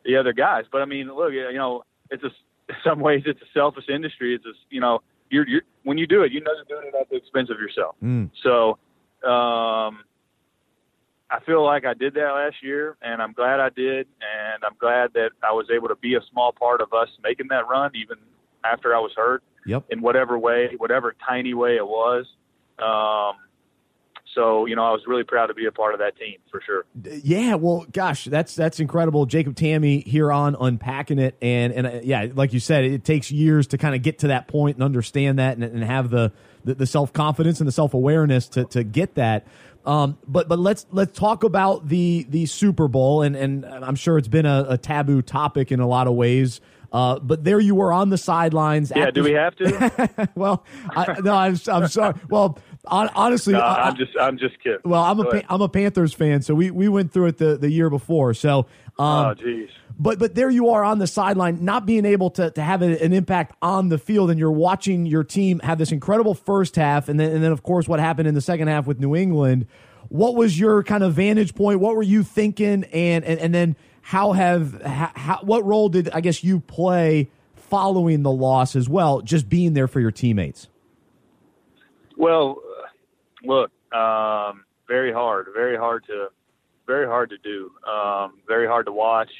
the 0.04 0.16
other 0.16 0.32
guys. 0.32 0.64
But 0.70 0.82
I 0.82 0.86
mean, 0.86 1.14
look, 1.14 1.32
you 1.32 1.52
know, 1.54 1.84
it's 2.10 2.24
a 2.24 2.30
some 2.84 3.00
ways 3.00 3.22
it's 3.26 3.40
a 3.40 3.50
selfish 3.54 3.88
industry. 3.88 4.34
It's 4.34 4.44
a 4.44 4.52
you 4.70 4.80
know 4.80 5.00
you're, 5.30 5.48
you're 5.48 5.62
when 5.82 5.98
you 5.98 6.06
do 6.06 6.22
it, 6.22 6.32
you 6.32 6.40
know 6.40 6.50
you're 6.54 6.80
doing 6.80 6.92
it 6.92 6.98
at 6.98 7.08
the 7.10 7.16
expense 7.16 7.50
of 7.50 7.58
yourself. 7.58 7.96
Mm. 8.02 8.30
So, 8.42 8.78
um, 9.24 10.04
I 11.30 11.40
feel 11.46 11.64
like 11.64 11.84
I 11.86 11.94
did 11.94 12.14
that 12.14 12.32
last 12.32 12.56
year, 12.62 12.96
and 13.00 13.22
I'm 13.22 13.32
glad 13.32 13.58
I 13.58 13.70
did, 13.70 14.06
and 14.20 14.64
I'm 14.64 14.76
glad 14.78 15.12
that 15.14 15.30
I 15.42 15.52
was 15.52 15.66
able 15.74 15.88
to 15.88 15.96
be 15.96 16.14
a 16.14 16.20
small 16.30 16.52
part 16.52 16.80
of 16.80 16.92
us 16.92 17.08
making 17.22 17.46
that 17.48 17.66
run, 17.68 17.90
even 17.94 18.18
after 18.64 18.94
I 18.94 18.98
was 18.98 19.12
hurt. 19.16 19.42
Yep. 19.64 19.86
In 19.90 20.02
whatever 20.02 20.38
way, 20.38 20.70
whatever 20.76 21.14
tiny 21.26 21.54
way 21.54 21.76
it 21.76 21.86
was. 21.86 22.26
Um, 22.78 23.36
so 24.34 24.66
you 24.66 24.76
know, 24.76 24.84
I 24.84 24.90
was 24.90 25.02
really 25.06 25.24
proud 25.24 25.46
to 25.46 25.54
be 25.54 25.66
a 25.66 25.72
part 25.72 25.94
of 25.94 26.00
that 26.00 26.16
team 26.16 26.38
for 26.50 26.60
sure. 26.64 26.84
Yeah, 27.22 27.54
well, 27.54 27.86
gosh, 27.92 28.24
that's 28.24 28.54
that's 28.54 28.80
incredible. 28.80 29.26
Jacob 29.26 29.54
Tamme 29.54 30.06
here 30.06 30.32
on 30.32 30.56
unpacking 30.58 31.18
it, 31.18 31.36
and 31.42 31.72
and 31.72 31.86
uh, 31.86 32.00
yeah, 32.02 32.28
like 32.34 32.52
you 32.52 32.60
said, 32.60 32.84
it 32.84 33.04
takes 33.04 33.30
years 33.30 33.66
to 33.68 33.78
kind 33.78 33.94
of 33.94 34.02
get 34.02 34.20
to 34.20 34.28
that 34.28 34.48
point 34.48 34.76
and 34.76 34.84
understand 34.84 35.38
that, 35.38 35.56
and, 35.56 35.64
and 35.64 35.84
have 35.84 36.10
the 36.10 36.32
the, 36.64 36.74
the 36.74 36.86
self 36.86 37.12
confidence 37.12 37.60
and 37.60 37.68
the 37.68 37.72
self 37.72 37.94
awareness 37.94 38.48
to 38.48 38.64
to 38.66 38.84
get 38.84 39.14
that. 39.16 39.46
Um, 39.84 40.18
but 40.26 40.48
but 40.48 40.58
let's 40.58 40.86
let's 40.92 41.18
talk 41.18 41.44
about 41.44 41.88
the 41.88 42.26
the 42.28 42.46
Super 42.46 42.88
Bowl, 42.88 43.22
and 43.22 43.34
and 43.34 43.66
I'm 43.66 43.96
sure 43.96 44.16
it's 44.18 44.28
been 44.28 44.46
a, 44.46 44.66
a 44.68 44.78
taboo 44.78 45.22
topic 45.22 45.72
in 45.72 45.80
a 45.80 45.86
lot 45.86 46.06
of 46.06 46.14
ways. 46.14 46.60
Uh, 46.92 47.18
but 47.18 47.42
there 47.42 47.58
you 47.58 47.74
were 47.74 47.90
on 47.90 48.10
the 48.10 48.18
sidelines. 48.18 48.92
Yeah, 48.94 49.10
do 49.10 49.22
we 49.24 49.32
have 49.32 49.56
to? 49.56 50.28
well, 50.34 50.64
I, 50.90 51.20
no, 51.22 51.34
I'm, 51.34 51.58
I'm 51.66 51.88
sorry. 51.88 52.14
Well, 52.28 52.58
honestly, 52.86 53.52
no, 53.52 53.60
I, 53.60 53.88
I'm 53.88 53.96
just 53.96 54.12
I'm 54.18 54.38
just 54.38 54.58
kidding. 54.62 54.80
Well, 54.84 55.02
I'm 55.02 55.18
Go 55.18 55.30
a 55.30 55.52
am 55.52 55.62
a 55.62 55.68
Panthers 55.68 56.12
fan, 56.12 56.42
so 56.42 56.54
we, 56.54 56.70
we 56.70 56.88
went 56.88 57.12
through 57.12 57.26
it 57.26 57.38
the, 57.38 57.56
the 57.56 57.70
year 57.70 57.90
before. 57.90 58.34
So, 58.34 58.66
um, 58.98 59.26
oh, 59.26 59.34
jeez. 59.34 59.68
but 59.98 60.18
but 60.18 60.34
there 60.34 60.50
you 60.50 60.70
are 60.70 60.82
on 60.82 60.98
the 60.98 61.06
sideline, 61.06 61.64
not 61.64 61.86
being 61.86 62.04
able 62.04 62.30
to, 62.30 62.50
to 62.50 62.62
have 62.62 62.82
an 62.82 63.12
impact 63.12 63.56
on 63.62 63.88
the 63.88 63.98
field, 63.98 64.30
and 64.30 64.38
you're 64.38 64.50
watching 64.50 65.06
your 65.06 65.24
team 65.24 65.60
have 65.60 65.78
this 65.78 65.92
incredible 65.92 66.34
first 66.34 66.76
half, 66.76 67.08
and 67.08 67.20
then 67.20 67.32
and 67.32 67.44
then 67.44 67.52
of 67.52 67.62
course 67.62 67.86
what 67.86 68.00
happened 68.00 68.26
in 68.26 68.34
the 68.34 68.40
second 68.40 68.68
half 68.68 68.86
with 68.86 69.00
New 69.00 69.14
England. 69.14 69.66
What 70.08 70.34
was 70.34 70.58
your 70.58 70.82
kind 70.82 71.04
of 71.04 71.14
vantage 71.14 71.54
point? 71.54 71.80
What 71.80 71.94
were 71.94 72.02
you 72.02 72.22
thinking? 72.22 72.84
And 72.84 73.24
and, 73.24 73.38
and 73.38 73.54
then 73.54 73.76
how 74.02 74.32
have 74.32 74.82
how, 74.82 75.10
how, 75.14 75.38
what 75.42 75.64
role 75.64 75.88
did 75.88 76.10
I 76.10 76.20
guess 76.20 76.42
you 76.42 76.58
play 76.58 77.30
following 77.54 78.22
the 78.22 78.32
loss 78.32 78.76
as 78.76 78.88
well, 78.88 79.20
just 79.22 79.48
being 79.48 79.72
there 79.72 79.86
for 79.86 80.00
your 80.00 80.10
teammates? 80.10 80.68
Well, 82.16 82.61
look, 83.44 83.70
um, 83.92 84.64
very 84.88 85.12
hard, 85.12 85.48
very 85.54 85.76
hard 85.76 86.04
to, 86.06 86.28
very 86.86 87.06
hard 87.06 87.30
to 87.30 87.38
do, 87.38 87.70
um, 87.88 88.40
very 88.46 88.66
hard 88.66 88.86
to 88.86 88.92
watch. 88.92 89.30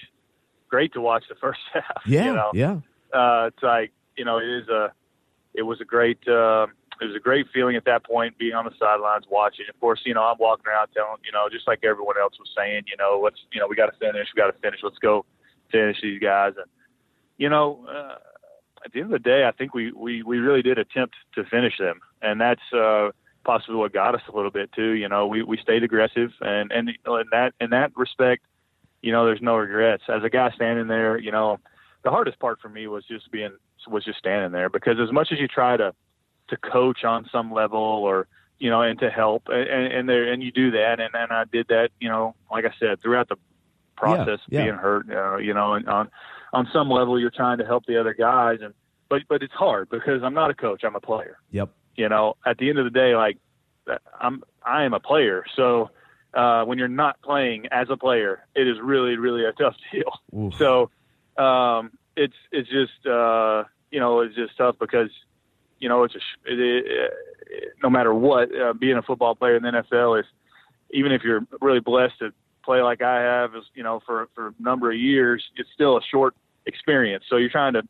Great 0.69 0.93
to 0.95 1.01
watch 1.01 1.25
the 1.29 1.35
first 1.35 1.61
half. 1.73 2.03
Yeah, 2.07 2.27
you 2.27 2.33
know? 2.35 2.51
yeah, 2.55 2.81
Uh, 3.13 3.47
it's 3.49 3.63
like 3.63 3.93
you 4.17 4.25
know, 4.25 4.39
it 4.39 4.49
is 4.49 4.69
a, 4.69 4.93
it 5.55 5.63
was 5.63 5.81
a 5.81 5.85
great, 5.85 6.19
uh, 6.29 6.67
it 7.01 7.07
was 7.07 7.17
a 7.17 7.21
great 7.21 7.47
feeling 7.53 7.77
at 7.77 7.85
that 7.85 8.05
point, 8.05 8.39
being 8.39 8.55
on 8.55 8.65
the 8.65 8.73
sidelines 8.79 9.25
watching. 9.31 9.67
Of 9.69 9.79
course, 9.81 10.01
you 10.05 10.15
know, 10.15 10.23
I'm 10.23 10.37
walking 10.39 10.67
around 10.67 10.89
telling, 10.95 11.19
you 11.25 11.33
know, 11.33 11.49
just 11.51 11.67
like 11.67 11.81
everyone 11.85 12.17
else 12.19 12.35
was 12.39 12.49
saying, 12.57 12.85
you 12.87 12.97
know, 12.97 13.21
let's, 13.23 13.39
you 13.53 13.61
know, 13.61 13.67
we 13.67 13.77
got 13.77 13.87
to 13.87 13.99
finish, 13.99 14.29
we 14.35 14.41
got 14.41 14.53
to 14.53 14.59
finish, 14.61 14.81
let's 14.83 14.99
go 14.99 15.25
finish 15.71 15.97
these 16.03 16.21
guys, 16.21 16.53
and 16.57 16.67
you 17.39 17.49
know. 17.49 17.87
Uh, 17.89 18.19
at 18.85 18.91
the 18.93 18.99
end 19.01 19.15
of 19.15 19.23
the 19.23 19.31
day, 19.31 19.45
I 19.47 19.53
think 19.53 19.75
we, 19.75 19.93
we, 19.93 20.25
we 20.25 20.39
really 20.39 20.61
did 20.61 20.77
attempt 20.77 21.15
to 21.37 21.45
finish 21.45 21.79
them, 21.79 22.01
and 22.21 22.41
that's 22.41 22.61
uh, 22.73 23.11
possibly 23.45 23.77
what 23.77 23.93
got 23.93 24.15
us 24.15 24.23
a 24.33 24.37
little 24.37 24.51
bit 24.51 24.73
too. 24.73 24.93
You 24.93 25.09
know, 25.09 25.27
we, 25.27 25.43
we 25.43 25.57
stayed 25.59 25.83
aggressive, 25.83 26.31
and 26.41 26.71
and 26.73 26.89
in 26.89 27.27
that 27.33 27.55
in 27.61 27.71
that 27.71 27.97
respect, 27.97 28.45
you 29.03 29.13
know, 29.13 29.25
there's 29.27 29.43
no 29.43 29.57
regrets. 29.57 30.05
As 30.09 30.23
a 30.25 30.31
guy 30.31 30.51
standing 30.53 30.89
there, 30.89 31.19
you 31.19 31.31
know, 31.33 31.59
the 32.05 32.11
hardest 32.11 32.39
part 32.39 32.61
for 32.61 32.69
me 32.69 32.87
was 32.87 33.05
just 33.07 33.31
being 33.31 33.53
was 33.89 34.05
just 34.05 34.19
standing 34.19 34.53
there 34.53 34.69
because 34.69 34.99
as 35.01 35.13
much 35.13 35.29
as 35.33 35.39
you 35.41 35.49
try 35.49 35.77
to 35.77 35.95
to 36.49 36.57
coach 36.57 37.05
on 37.05 37.29
some 37.33 37.53
level 37.53 37.81
or 37.81 38.27
you 38.59 38.71
know 38.71 38.83
and 38.83 38.99
to 39.01 39.11
help 39.11 39.45
and 39.49 39.93
and 39.93 40.09
there 40.09 40.33
and 40.33 40.43
you 40.43 40.53
do 40.53 40.71
that 40.71 41.01
and 41.01 41.15
and 41.15 41.33
I 41.33 41.45
did 41.51 41.67
that 41.69 41.91
you 42.01 42.09
know 42.09 42.35
like 42.51 42.65
I 42.65 42.73
said 42.79 43.01
throughout 43.01 43.29
the 43.29 43.37
process 43.97 44.39
Yeah, 44.49 44.59
yeah. 44.59 44.65
being 44.67 44.77
hurt 44.77 45.11
uh, 45.11 45.37
you 45.39 45.55
know 45.55 45.75
and 45.75 45.89
on 45.89 46.11
on 46.53 46.69
some 46.73 46.89
level 46.91 47.19
you're 47.19 47.31
trying 47.31 47.59
to 47.59 47.65
help 47.65 47.87
the 47.87 47.99
other 47.99 48.15
guys 48.15 48.59
and 48.63 48.75
but 49.09 49.23
but 49.29 49.43
it's 49.43 49.53
hard 49.53 49.89
because 49.89 50.23
I'm 50.23 50.35
not 50.35 50.51
a 50.51 50.55
coach 50.55 50.85
I'm 50.85 50.95
a 50.95 51.01
player 51.01 51.39
yep, 51.51 51.71
you 51.97 52.09
know 52.09 52.37
at 52.47 52.59
the 52.59 52.69
end 52.69 52.79
of 52.79 52.85
the 52.85 52.91
day 52.91 53.15
like 53.15 53.39
i'm 54.21 54.43
i 54.65 54.85
am 54.85 54.95
a 54.95 55.01
player. 55.01 55.45
So 55.57 55.91
uh 56.35 56.65
when 56.65 56.79
you're 56.79 56.89
not 56.89 57.21
playing 57.23 57.67
as 57.71 57.89
a 57.91 57.97
player 57.97 58.47
it 58.55 58.67
is 58.67 58.77
really 58.83 59.17
really 59.17 59.45
a 59.45 59.53
tough 59.53 59.75
deal. 59.93 60.13
Oof. 60.39 60.55
so 60.57 60.91
um 61.43 61.91
it's 62.17 62.37
it's 62.51 62.69
just 62.69 63.07
uh 63.07 63.65
you 63.91 64.01
know 64.01 64.21
it's 64.21 64.35
just 64.35 64.57
tough 64.57 64.77
because 64.79 65.11
you 65.79 65.89
know 65.89 66.05
it's 66.05 66.15
a 66.15 66.21
sh- 66.21 66.47
it, 66.47 66.59
it, 66.59 67.13
no 67.83 67.91
matter 67.91 68.15
what 68.15 68.49
uh, 68.55 68.73
being 68.73 68.97
a 68.97 69.03
football 69.03 69.35
player 69.35 69.57
in 69.57 69.63
the 69.63 69.71
NFL 69.71 70.21
is 70.21 70.27
even 70.93 71.13
if 71.13 71.23
you're 71.23 71.41
really 71.61 71.81
blessed 71.81 72.19
to 72.21 72.33
play 72.65 72.81
like 72.81 73.03
I 73.03 73.21
have 73.21 73.55
is 73.55 73.65
you 73.75 73.83
know 73.83 74.01
for 74.07 74.29
for 74.35 74.49
a 74.49 74.55
number 74.59 74.91
of 74.91 74.99
years 74.99 75.45
it's 75.57 75.69
still 75.75 75.97
a 75.97 76.01
short 76.11 76.35
experience. 76.67 77.25
So 77.29 77.37
you're 77.37 77.51
trying 77.51 77.75
to 77.75 77.83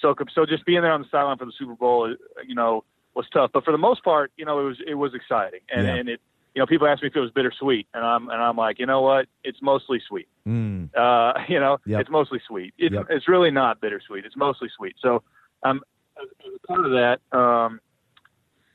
soak 0.00 0.20
up 0.20 0.28
so 0.34 0.44
just 0.44 0.66
being 0.66 0.82
there 0.82 0.92
on 0.92 1.00
the 1.00 1.08
sideline 1.10 1.38
for 1.38 1.46
the 1.46 1.52
Super 1.58 1.74
Bowl 1.74 2.14
you 2.46 2.54
know 2.54 2.84
was 3.16 3.26
tough 3.32 3.50
but 3.52 3.64
for 3.64 3.72
the 3.72 3.78
most 3.78 4.04
part 4.04 4.30
you 4.36 4.44
know 4.44 4.60
it 4.60 4.64
was 4.64 4.76
it 4.86 4.94
was 4.94 5.12
exciting 5.14 5.60
and 5.74 5.86
Yeah. 5.86 5.94
and 5.96 6.08
it 6.08 6.20
you 6.54 6.60
know 6.60 6.66
people 6.66 6.86
ask 6.86 7.02
me 7.02 7.08
if 7.08 7.16
it 7.16 7.20
was 7.20 7.30
bittersweet 7.32 7.86
and 7.94 8.04
I'm 8.04 8.28
and 8.28 8.40
I'm 8.40 8.56
like 8.56 8.78
you 8.78 8.86
know 8.86 9.00
what 9.02 9.26
it's 9.42 9.58
mostly 9.62 10.00
sweet 10.06 10.28
mm, 10.46 10.88
uh, 10.94 11.32
you 11.48 11.58
know, 11.60 11.78
Yep. 11.86 12.00
it's 12.02 12.10
mostly 12.10 12.40
sweet. 12.46 12.72
It's, 12.78 12.94
Yep. 12.94 13.06
it's 13.10 13.26
really 13.28 13.50
not 13.50 13.80
bittersweet. 13.80 14.24
It's 14.24 14.36
mostly 14.36 14.68
sweet. 14.76 14.94
So, 15.02 15.22
um, 15.64 15.80
as, 16.22 16.28
as 16.46 16.52
a 16.62 16.66
part 16.66 16.84
of 16.86 16.92
that, 16.92 17.18
um, 17.36 17.80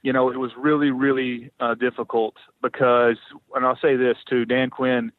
you 0.03 0.11
know, 0.13 0.29
it 0.29 0.37
was 0.37 0.51
really, 0.57 0.91
really 0.91 1.49
uh, 1.59 1.75
difficult 1.75 2.35
because, 2.61 3.17
and 3.55 3.65
I'll 3.65 3.79
say 3.81 3.95
this 3.95 4.17
too, 4.29 4.43
Dan 4.45 4.69
Quinn, 4.69 5.11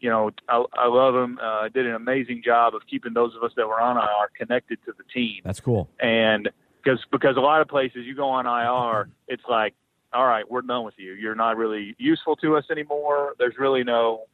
you 0.00 0.08
know, 0.08 0.30
I, 0.48 0.64
I 0.74 0.86
love 0.88 1.14
him. 1.14 1.38
Uh, 1.42 1.68
did 1.68 1.86
an 1.86 1.94
amazing 1.94 2.42
job 2.44 2.74
of 2.74 2.82
keeping 2.88 3.12
those 3.12 3.34
of 3.36 3.42
us 3.42 3.52
that 3.56 3.66
were 3.68 3.80
on 3.80 3.96
IR 3.96 4.30
connected 4.36 4.78
to 4.86 4.92
the 4.96 5.04
team 5.12 5.42
that's 5.44 5.60
cool. 5.60 5.90
and 6.00 6.48
because 6.82 7.00
because 7.10 7.36
a 7.36 7.40
lot 7.40 7.60
of 7.60 7.68
places 7.68 8.00
you 8.04 8.14
go 8.14 8.28
on 8.28 8.46
IR, 8.46 9.08
it's 9.26 9.42
like, 9.48 9.74
all 10.12 10.26
right, 10.26 10.48
we're 10.50 10.62
done 10.62 10.84
with 10.84 10.94
you. 10.96 11.12
You're 11.12 11.34
not 11.34 11.56
really 11.56 11.94
useful 11.98 12.36
to 12.36 12.56
us 12.56 12.64
anymore. 12.70 13.34
There's 13.38 13.54
really 13.58 13.84
no 13.84 14.24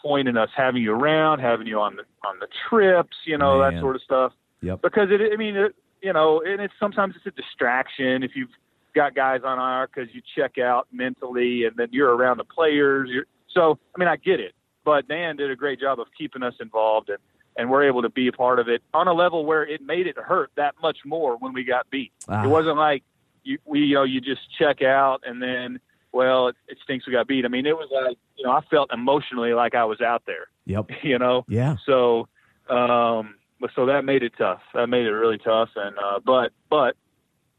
point 0.00 0.28
in 0.28 0.36
us 0.36 0.50
having 0.56 0.82
you 0.82 0.92
around, 0.92 1.40
having 1.40 1.66
you 1.66 1.80
on 1.80 1.96
the 1.96 2.02
on 2.26 2.38
the 2.38 2.48
trips, 2.68 3.16
you 3.26 3.38
know, 3.38 3.60
Man. 3.60 3.74
that 3.74 3.80
sort 3.80 3.96
of 3.96 4.02
stuff. 4.02 4.32
Yep. 4.62 4.82
Because 4.82 5.08
it, 5.10 5.20
I 5.32 5.36
mean, 5.36 5.56
it, 5.56 5.74
you 6.02 6.12
know, 6.12 6.42
and 6.44 6.60
it's 6.60 6.74
sometimes 6.78 7.14
it's 7.16 7.26
a 7.26 7.40
distraction 7.40 8.22
if 8.22 8.32
you've 8.34 8.50
got 8.94 9.14
guys 9.14 9.40
on 9.44 9.58
IR 9.58 9.88
because 9.88 10.14
you 10.14 10.20
check 10.36 10.58
out 10.58 10.88
mentally, 10.92 11.64
and 11.64 11.76
then 11.76 11.88
you're 11.92 12.14
around 12.14 12.38
the 12.38 12.44
players. 12.44 13.08
You're, 13.12 13.26
so, 13.54 13.78
I 13.94 13.98
mean, 13.98 14.08
I 14.08 14.16
get 14.16 14.40
it, 14.40 14.54
but 14.84 15.08
Dan 15.08 15.36
did 15.36 15.50
a 15.50 15.56
great 15.56 15.80
job 15.80 15.98
of 16.00 16.06
keeping 16.16 16.42
us 16.42 16.54
involved, 16.60 17.08
and 17.08 17.18
and 17.60 17.68
we're 17.68 17.84
able 17.86 18.00
to 18.00 18.08
be 18.08 18.26
a 18.26 18.32
part 18.32 18.58
of 18.58 18.68
it 18.68 18.82
on 18.94 19.06
a 19.06 19.12
level 19.12 19.44
where 19.44 19.62
it 19.62 19.82
made 19.82 20.06
it 20.06 20.16
hurt 20.16 20.50
that 20.56 20.74
much 20.80 20.96
more 21.04 21.36
when 21.36 21.52
we 21.52 21.62
got 21.62 21.88
beat. 21.90 22.10
Ah. 22.26 22.42
It 22.42 22.48
wasn't 22.48 22.78
like 22.78 23.02
you 23.44 23.58
we 23.66 23.80
you 23.80 23.94
know 23.96 24.02
you 24.02 24.18
just 24.22 24.40
check 24.58 24.80
out 24.80 25.20
and 25.26 25.42
then 25.42 25.78
well 26.10 26.48
it, 26.48 26.56
it 26.68 26.78
stinks 26.82 27.06
we 27.06 27.12
got 27.12 27.28
beat. 27.28 27.44
I 27.44 27.48
mean, 27.48 27.66
it 27.66 27.76
was 27.76 27.90
like 27.92 28.16
you 28.36 28.46
know 28.46 28.52
I 28.52 28.62
felt 28.70 28.90
emotionally 28.94 29.52
like 29.52 29.74
I 29.74 29.84
was 29.84 30.00
out 30.00 30.22
there, 30.26 30.46
Yep. 30.64 30.90
you 31.02 31.18
know. 31.18 31.44
Yeah. 31.48 31.76
So, 31.84 32.28
um, 32.70 33.34
but 33.60 33.70
so 33.76 33.84
that 33.86 34.06
made 34.06 34.22
it 34.22 34.32
tough. 34.38 34.62
That 34.72 34.86
made 34.86 35.04
it 35.04 35.12
really 35.12 35.38
tough. 35.38 35.68
And 35.76 35.94
uh, 35.98 36.20
but 36.24 36.52
but 36.70 36.96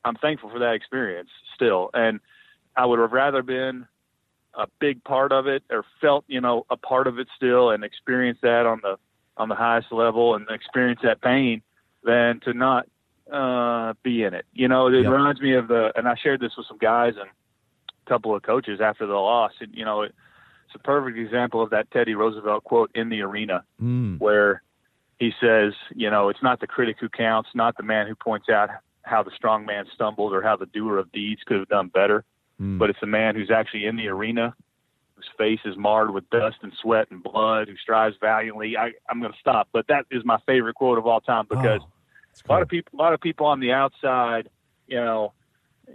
I'm 0.03 0.15
thankful 0.15 0.49
for 0.49 0.57
that 0.59 0.73
experience 0.73 1.29
still. 1.53 1.91
And 1.93 2.19
I 2.75 2.87
would 2.87 2.97
have 2.97 3.11
rather 3.11 3.43
been 3.43 3.85
a 4.55 4.65
big 4.79 5.03
part 5.03 5.31
of 5.31 5.45
it 5.45 5.61
or 5.69 5.85
felt 6.01 6.25
you 6.27 6.41
know 6.41 6.65
a 6.71 6.75
part 6.77 7.05
of 7.05 7.19
it 7.19 7.27
still 7.35 7.69
and 7.69 7.83
experienced 7.83 8.41
that 8.41 8.65
on 8.65 8.79
the 8.81 8.97
on 9.37 9.49
the 9.49 9.55
highest 9.55 9.91
level 9.91 10.35
and 10.35 10.47
experience 10.49 10.99
that 11.03 11.21
pain 11.21 11.61
than 12.03 12.39
to 12.41 12.53
not 12.53 12.87
uh, 13.31 13.93
be 14.03 14.23
in 14.23 14.33
it. 14.33 14.45
You 14.53 14.67
know, 14.67 14.87
it 14.87 15.03
Yep. 15.03 15.11
reminds 15.11 15.41
me 15.41 15.55
of 15.55 15.67
the 15.67 15.91
and 15.95 16.07
I 16.07 16.15
shared 16.15 16.41
this 16.41 16.51
with 16.57 16.67
some 16.67 16.77
guys 16.77 17.13
and 17.19 17.29
a 17.29 18.09
couple 18.09 18.35
of 18.35 18.43
coaches 18.43 18.81
after 18.81 19.05
the 19.05 19.13
loss. 19.13 19.53
And 19.61 19.73
you 19.73 19.85
know, 19.85 20.01
it, 20.01 20.13
it's 20.65 20.75
a 20.75 20.79
perfect 20.79 21.17
example 21.17 21.61
of 21.61 21.69
that 21.71 21.89
Teddy 21.91 22.15
Roosevelt 22.15 22.63
quote 22.63 22.91
in 22.95 23.09
the 23.09 23.21
arena 23.21 23.63
Mm, 23.81 24.19
where 24.19 24.61
he 25.19 25.31
says, 25.39 25.73
you 25.95 26.09
know, 26.09 26.29
it's 26.29 26.41
not 26.41 26.59
the 26.59 26.67
critic 26.67 26.97
who 26.99 27.07
counts, 27.07 27.49
not 27.53 27.77
the 27.77 27.83
man 27.83 28.07
who 28.07 28.15
points 28.15 28.49
out 28.49 28.69
how 29.03 29.21
the 29.21 29.31
strong 29.35 29.65
man 29.65 29.85
stumbled 29.93 30.33
or 30.33 30.41
how 30.41 30.55
the 30.55 30.65
doer 30.65 30.97
of 30.97 31.11
deeds 31.11 31.41
could 31.45 31.59
have 31.59 31.69
done 31.69 31.87
better, 31.89 32.23
mm. 32.59 32.79
but 32.79 32.89
it's 32.89 32.99
the 32.99 33.07
man 33.07 33.35
who's 33.35 33.51
actually 33.51 33.85
in 33.85 33.95
the 33.95 34.07
arena, 34.07 34.55
whose 35.21 35.29
face 35.37 35.59
is 35.65 35.77
marred 35.77 36.11
with 36.11 36.29
dust 36.29 36.57
and 36.61 36.73
sweat 36.81 37.07
and 37.11 37.23
blood, 37.23 37.67
who 37.67 37.75
strives 37.77 38.15
valiantly. 38.19 38.77
I, 38.77 38.91
I'm 39.09 39.19
going 39.19 39.31
to 39.31 39.39
stop, 39.39 39.69
but 39.71 39.87
that 39.87 40.05
is 40.11 40.23
my 40.25 40.39
favorite 40.45 40.75
quote 40.75 40.97
of 40.97 41.07
all 41.07 41.21
time 41.21 41.45
because 41.49 41.81
Oh, 41.83 41.87
that's 42.27 42.43
a 42.47 42.51
lot 42.51 42.61
of 42.61 42.67
people, 42.67 42.91
a 42.97 43.01
lot 43.01 43.13
of 43.13 43.21
people 43.21 43.45
on 43.45 43.59
the 43.59 43.71
outside, 43.71 44.49
you 44.87 44.97
know, 44.97 45.33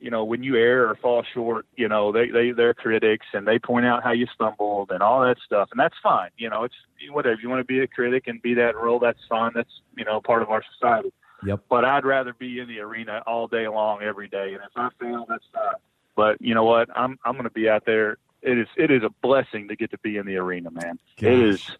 you 0.00 0.10
know, 0.10 0.24
when 0.24 0.42
you 0.42 0.56
err 0.56 0.88
or 0.90 0.94
fall 0.96 1.24
short, 1.32 1.64
you 1.76 1.88
know, 1.88 2.12
they, 2.12 2.28
they, 2.28 2.50
they're 2.50 2.74
critics 2.74 3.26
and 3.32 3.46
they 3.46 3.58
point 3.58 3.86
out 3.86 4.02
how 4.02 4.12
you 4.12 4.26
stumbled 4.34 4.90
and 4.90 5.02
all 5.02 5.22
that 5.22 5.38
stuff. 5.44 5.68
And 5.70 5.80
that's 5.80 5.94
fine. 6.02 6.30
You 6.36 6.50
know, 6.50 6.64
it's 6.64 6.74
whatever 7.10 7.40
you 7.40 7.48
want 7.48 7.60
to 7.60 7.64
be 7.64 7.80
a 7.80 7.86
critic 7.86 8.24
and 8.26 8.42
be 8.42 8.52
that 8.54 8.76
role. 8.76 8.98
That's 8.98 9.20
fine. 9.28 9.52
That's, 9.54 9.70
you 9.96 10.04
know, 10.04 10.20
part 10.20 10.42
of 10.42 10.50
our 10.50 10.62
society. 10.74 11.12
Yep. 11.46 11.60
But 11.70 11.84
I'd 11.84 12.04
rather 12.04 12.34
be 12.34 12.60
in 12.60 12.68
the 12.68 12.80
arena 12.80 13.22
all 13.26 13.46
day 13.46 13.68
long, 13.68 14.02
every 14.02 14.28
day. 14.28 14.54
And 14.54 14.62
if 14.62 14.76
I 14.76 14.88
fail, 15.00 15.24
that's 15.28 15.44
fine. 15.52 15.74
But 16.14 16.40
you 16.40 16.54
know 16.54 16.64
what? 16.64 16.88
I'm 16.96 17.18
I'm 17.24 17.34
going 17.34 17.44
to 17.44 17.50
be 17.50 17.68
out 17.68 17.84
there. 17.84 18.16
It 18.42 18.58
is 18.58 18.68
it 18.76 18.90
is 18.90 19.02
a 19.02 19.10
blessing 19.22 19.68
to 19.68 19.76
get 19.76 19.90
to 19.90 19.98
be 19.98 20.16
in 20.16 20.26
the 20.26 20.36
arena, 20.36 20.70
man. 20.70 20.98
Gosh. 21.18 21.30
It 21.30 21.38
is 21.40 21.70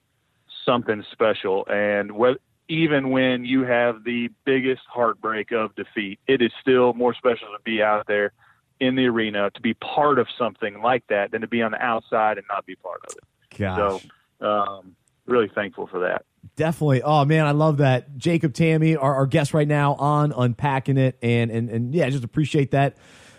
something 0.65 1.05
special, 1.13 1.67
and 1.69 2.13
what 2.13 2.41
even 2.69 3.11
when 3.11 3.45
you 3.45 3.63
have 3.65 4.05
the 4.05 4.29
biggest 4.45 4.83
heartbreak 4.89 5.53
of 5.53 5.75
defeat, 5.77 6.19
it 6.27 6.43
is 6.43 6.51
still 6.61 6.93
more 6.95 7.15
special 7.15 7.49
to 7.49 7.63
be 7.65 7.83
out 7.83 8.07
there 8.07 8.33
in 8.81 8.95
the 8.97 9.07
arena 9.07 9.51
to 9.53 9.61
be 9.61 9.75
part 9.75 10.19
of 10.19 10.27
something 10.37 10.83
like 10.83 11.05
that 11.09 11.31
than 11.31 11.41
to 11.41 11.47
be 11.47 11.63
on 11.63 11.71
the 11.71 11.83
outside 11.83 12.37
and 12.39 12.47
not 12.49 12.67
be 12.67 12.75
part 12.77 13.01
of 13.09 13.17
it. 13.17 13.59
Gosh. 13.59 14.03
So, 14.41 14.47
um, 14.47 14.97
really 15.27 15.51
thankful 15.55 15.87
for 15.87 16.01
that. 16.01 16.25
Definitely. 16.57 17.03
Oh 17.03 17.25
man, 17.25 17.47
I 17.47 17.53
love 17.53 17.79
that. 17.79 18.17
Jacob 18.17 18.53
Tamme, 18.53 18.97
our, 19.01 19.15
our 19.15 19.27
guest 19.27 19.55
right 19.55 19.67
now 19.67 19.95
on 19.95 20.33
Unpacking 20.33 20.97
It, 20.97 21.19
and 21.23 21.51
and 21.51 21.71
and 21.71 21.95
yeah, 21.95 22.09
just 22.11 22.25
appreciate 22.25 22.73
that 22.73 22.97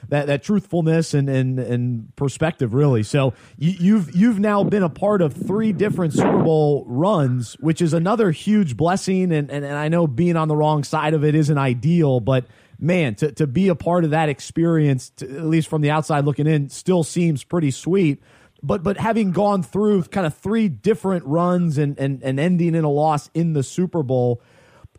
that 0.09 0.27
that 0.27 0.43
truthfulness 0.43 1.13
and 1.13 1.29
and 1.29 1.59
and 1.59 2.15
perspective 2.15 2.73
really. 2.73 3.03
So 3.03 3.33
you, 3.57 3.71
you've 3.79 4.15
you've 4.15 4.39
now 4.39 4.63
been 4.63 4.83
a 4.83 4.89
part 4.89 5.21
of 5.21 5.33
three 5.33 5.73
different 5.73 6.13
Super 6.13 6.43
Bowl 6.43 6.85
runs, 6.87 7.53
which 7.59 7.81
is 7.81 7.93
another 7.93 8.31
huge 8.31 8.77
blessing. 8.77 9.31
And 9.31 9.51
and, 9.51 9.65
and 9.65 9.75
I 9.75 9.87
know 9.89 10.07
being 10.07 10.37
on 10.37 10.47
the 10.47 10.55
wrong 10.55 10.83
side 10.83 11.13
of 11.13 11.23
it 11.23 11.35
isn't 11.35 11.57
ideal, 11.57 12.19
but 12.19 12.45
man, 12.79 13.15
to 13.15 13.31
to 13.33 13.47
be 13.47 13.67
a 13.67 13.75
part 13.75 14.03
of 14.03 14.11
that 14.11 14.29
experience, 14.29 15.09
to, 15.17 15.25
at 15.25 15.45
least 15.45 15.67
from 15.67 15.81
the 15.81 15.91
outside 15.91 16.25
looking 16.25 16.47
in, 16.47 16.69
still 16.69 17.03
seems 17.03 17.43
pretty 17.43 17.71
sweet. 17.71 18.21
But 18.63 18.83
but 18.83 18.97
having 18.97 19.31
gone 19.31 19.63
through 19.63 20.03
kind 20.03 20.25
of 20.25 20.35
three 20.35 20.69
different 20.69 21.25
runs 21.25 21.77
and 21.77 21.97
and, 21.99 22.23
and 22.23 22.39
ending 22.39 22.75
in 22.75 22.83
a 22.83 22.89
loss 22.89 23.29
in 23.33 23.53
the 23.53 23.63
Super 23.63 24.03
Bowl, 24.03 24.41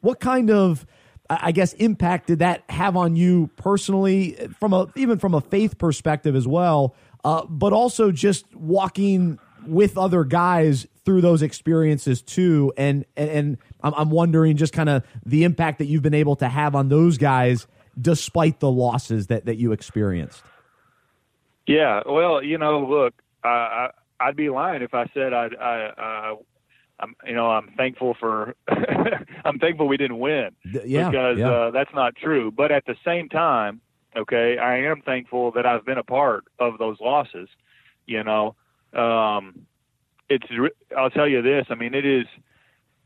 what 0.01 0.21
kind 0.21 0.51
of 0.51 0.87
I 1.31 1.53
guess 1.53 1.75
impact 1.75 2.29
did 2.29 2.38
that 2.38 2.62
have 2.71 2.97
on 2.97 3.14
you 3.14 3.51
personally, 3.57 4.35
from 4.59 4.73
a 4.73 4.87
even 4.97 5.19
from 5.19 5.35
a 5.35 5.41
faith 5.41 5.79
perspective 5.79 6.35
as 6.35 6.49
well, 6.49 6.95
uh, 7.25 7.45
but 7.47 7.73
also 7.73 8.11
just 8.11 8.47
walking 8.55 9.38
with 9.67 9.99
other 9.99 10.25
guys 10.25 10.87
through 11.05 11.21
those 11.21 11.43
experiences 11.43 12.23
too, 12.23 12.73
and 12.77 13.05
and, 13.17 13.31
and 13.31 13.59
I'm, 13.83 13.95
I'm 13.95 14.11
wondering 14.11 14.57
just 14.57 14.73
kind 14.73 14.88
of 14.88 15.05
the 15.27 15.45
impact 15.45 15.79
that 15.79 15.87
you've 15.87 16.03
been 16.03 16.14
able 16.14 16.37
to 16.37 16.49
have 16.49 16.75
on 16.75 16.88
those 16.88 17.19
guys 17.19 17.67
despite 18.01 18.61
the 18.61 18.71
losses 18.71 19.27
that 19.27 19.47
that 19.47 19.57
you 19.57 19.73
experienced. 19.73 20.43
Yeah, 21.67 22.01
well, 22.07 22.43
you 22.43 22.57
know, 22.57 22.87
look, 22.88 23.14
I, 23.45 23.49
I 23.49 23.91
I'd 24.21 24.37
be 24.37 24.49
lying 24.49 24.83
if 24.83 24.95
I 24.95 25.07
said 25.12 25.35
I'd, 25.35 25.55
I 25.57 25.93
I 25.99 26.37
I'm 27.01 27.15
you 27.27 27.35
know 27.35 27.51
I'm 27.51 27.69
thankful 27.77 28.17
for 28.19 28.55
I'm 29.45 29.59
thankful 29.59 29.89
we 29.89 29.97
didn't 29.97 30.19
win 30.19 30.51
yeah, 30.65 31.09
because 31.09 31.39
yeah. 31.39 31.51
Uh, 31.51 31.71
that's 31.71 31.93
not 31.95 32.17
true. 32.17 32.51
But 32.51 32.73
at 32.73 32.87
the 32.87 32.97
same 33.05 33.29
time, 33.29 33.81
okay, 34.17 34.59
I 34.59 34.79
am 34.79 35.03
thankful 35.03 35.53
that 35.53 35.67
I've 35.67 35.85
been 35.85 35.99
a 35.99 36.05
part 36.05 36.45
of 36.59 36.79
those 36.79 36.99
losses. 37.01 37.49
You 38.07 38.25
know, 38.25 38.57
um, 38.95 39.67
it's 40.29 40.47
I'll 40.97 41.11
tell 41.11 41.29
you 41.29 41.43
this. 41.43 41.67
I 41.71 41.75
mean, 41.75 41.95
it 41.95 42.05
is 42.05 42.27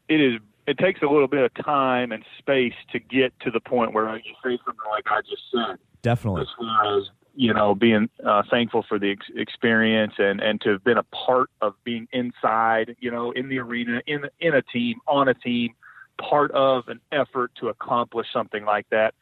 it 0.08 0.20
is 0.20 0.40
it 0.66 0.78
takes 0.78 1.02
a 1.02 1.06
little 1.06 1.28
bit 1.28 1.42
of 1.44 1.64
time 1.64 2.12
and 2.12 2.24
space 2.38 2.74
to 2.92 2.98
get 2.98 3.32
to 3.40 3.50
the 3.50 3.60
point 3.60 3.92
where 3.92 4.14
you 4.16 4.32
say 4.44 4.58
something 4.64 4.90
like 4.90 5.04
I 5.10 5.20
just 5.22 5.42
said. 5.50 5.78
Definitely. 6.02 6.42
As 6.42 6.48
far 6.58 6.98
as 6.98 7.04
you 7.34 7.52
know, 7.54 7.74
being 7.74 8.10
uh, 8.24 8.42
thankful 8.50 8.84
for 8.88 8.98
the 8.98 9.10
ex- 9.10 9.30
experience 9.34 10.14
and 10.18 10.40
and 10.40 10.60
to 10.60 10.70
have 10.70 10.84
been 10.84 10.98
a 10.98 11.02
part 11.04 11.48
of 11.60 11.74
being 11.84 12.06
inside, 12.12 12.96
you 13.00 13.10
know, 13.10 13.30
in 13.32 13.48
the 13.48 13.58
arena, 13.58 14.02
in 14.06 14.24
in 14.40 14.54
a 14.54 14.62
team, 14.62 15.00
on 15.06 15.28
a 15.28 15.34
team, 15.34 15.74
part 16.20 16.50
of 16.52 16.88
an 16.88 17.00
effort 17.10 17.50
to 17.60 17.68
accomplish 17.68 18.26
something 18.32 18.64
like 18.64 18.86
that. 18.90 19.14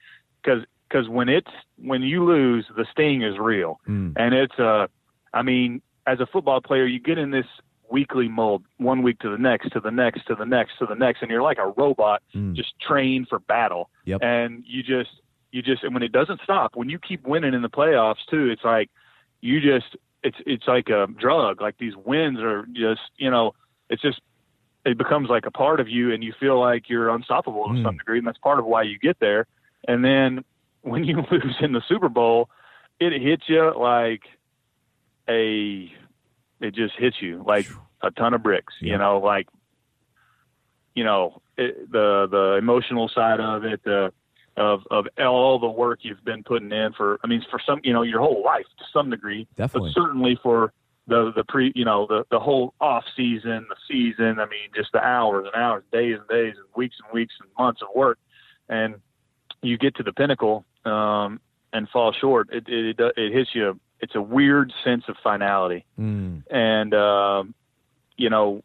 Because 0.42 0.64
because 0.88 1.08
when 1.08 1.28
it's 1.28 1.50
when 1.78 2.02
you 2.02 2.24
lose, 2.24 2.66
the 2.76 2.86
sting 2.90 3.22
is 3.22 3.38
real, 3.38 3.78
Mm. 3.88 4.14
and 4.16 4.34
it's 4.34 4.58
uh, 4.58 4.86
I 5.32 5.42
mean, 5.42 5.80
as 6.06 6.18
a 6.20 6.26
football 6.26 6.60
player, 6.60 6.86
you 6.86 6.98
get 6.98 7.16
in 7.18 7.30
this 7.30 7.46
weekly 7.90 8.28
mold, 8.28 8.62
one 8.78 9.02
week 9.02 9.18
to 9.18 9.28
the 9.30 9.36
next, 9.38 9.70
to 9.70 9.80
the 9.80 9.90
next, 9.90 10.24
to 10.26 10.34
the 10.36 10.44
next, 10.44 10.78
to 10.78 10.86
the 10.86 10.94
next, 10.94 11.22
and 11.22 11.30
you're 11.30 11.42
like 11.42 11.58
a 11.58 11.68
robot, 11.76 12.22
Mm. 12.34 12.54
just 12.54 12.72
trained 12.80 13.28
for 13.28 13.40
battle, 13.40 13.90
Yep. 14.04 14.20
and 14.22 14.62
you 14.66 14.82
just 14.82 15.10
you 15.52 15.62
just 15.62 15.82
and 15.82 15.92
when 15.94 16.02
it 16.02 16.12
doesn't 16.12 16.40
stop 16.42 16.76
when 16.76 16.88
you 16.88 16.98
keep 16.98 17.26
winning 17.26 17.54
in 17.54 17.62
the 17.62 17.68
playoffs 17.68 18.24
too 18.30 18.48
it's 18.48 18.64
like 18.64 18.88
you 19.40 19.60
just 19.60 19.96
it's 20.22 20.36
it's 20.46 20.66
like 20.68 20.88
a 20.88 21.06
drug 21.18 21.60
like 21.60 21.76
these 21.78 21.94
wins 22.04 22.38
are 22.40 22.66
just 22.72 23.00
you 23.16 23.30
know 23.30 23.52
it's 23.88 24.02
just 24.02 24.20
it 24.84 24.96
becomes 24.96 25.28
like 25.28 25.46
a 25.46 25.50
part 25.50 25.80
of 25.80 25.88
you 25.88 26.12
and 26.12 26.22
you 26.24 26.32
feel 26.38 26.58
like 26.58 26.88
you're 26.88 27.10
unstoppable 27.10 27.64
to 27.68 27.74
Mm. 27.74 27.82
some 27.84 27.96
degree 27.98 28.18
and 28.18 28.26
that's 28.26 28.38
part 28.38 28.58
of 28.58 28.64
why 28.64 28.82
you 28.82 28.98
get 28.98 29.18
there 29.20 29.46
and 29.88 30.04
then 30.04 30.44
when 30.82 31.04
you 31.04 31.16
lose 31.30 31.56
in 31.60 31.72
the 31.72 31.82
super 31.88 32.08
bowl 32.08 32.48
it 32.98 33.12
hits 33.20 33.44
you 33.48 33.72
like 33.78 34.22
a 35.28 35.90
it 36.60 36.74
just 36.74 36.94
hits 36.98 37.16
you 37.20 37.42
like 37.46 37.66
a 38.02 38.10
ton 38.10 38.34
of 38.34 38.42
bricks 38.42 38.74
Yeah. 38.80 38.92
you 38.92 38.98
know 38.98 39.18
like 39.18 39.48
you 40.94 41.04
know 41.04 41.40
it, 41.56 41.90
the 41.90 42.26
the 42.30 42.56
emotional 42.58 43.08
side 43.08 43.40
of 43.40 43.64
it 43.64 43.82
the 43.84 44.12
of 44.56 44.80
of 44.90 45.06
all 45.18 45.58
the 45.58 45.68
work 45.68 46.00
you've 46.02 46.24
been 46.24 46.42
putting 46.42 46.72
in 46.72 46.92
for 46.92 47.18
I 47.22 47.26
mean 47.26 47.42
for 47.50 47.60
some 47.64 47.80
you 47.84 47.92
know 47.92 48.02
your 48.02 48.20
whole 48.20 48.42
life 48.44 48.66
to 48.78 48.84
some 48.92 49.10
degree 49.10 49.46
Definitely. 49.56 49.92
but 49.94 50.00
certainly 50.02 50.38
for 50.42 50.72
the 51.06 51.32
the 51.34 51.44
pre 51.44 51.72
you 51.74 51.84
know 51.84 52.06
the 52.06 52.24
the 52.30 52.38
whole 52.40 52.74
off 52.80 53.04
season 53.16 53.66
the 53.68 53.76
season 53.88 54.38
I 54.40 54.44
mean 54.46 54.68
just 54.74 54.90
the 54.92 55.00
hours 55.02 55.46
and 55.52 55.62
hours 55.62 55.84
days 55.92 56.16
and 56.18 56.28
days 56.28 56.54
and 56.56 56.66
weeks 56.76 56.96
and 57.04 57.12
weeks 57.14 57.34
and 57.40 57.48
months 57.58 57.80
of 57.82 57.88
work 57.94 58.18
and 58.68 58.96
you 59.62 59.78
get 59.78 59.94
to 59.96 60.02
the 60.02 60.12
pinnacle 60.12 60.64
um 60.84 61.40
and 61.72 61.88
fall 61.88 62.12
short 62.12 62.48
it 62.52 62.64
it 62.68 62.98
it, 63.00 63.12
it 63.16 63.32
hits 63.32 63.50
you 63.54 63.78
it's 64.00 64.14
a 64.14 64.22
weird 64.22 64.72
sense 64.84 65.04
of 65.08 65.16
finality 65.22 65.84
Mm. 65.98 66.42
and 66.50 66.94
um, 66.94 67.54
you 68.16 68.28
know, 68.30 68.62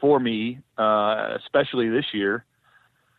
for 0.00 0.18
me, 0.20 0.60
uh, 0.78 1.36
especially 1.44 1.88
this 1.90 2.06
year, 2.14 2.44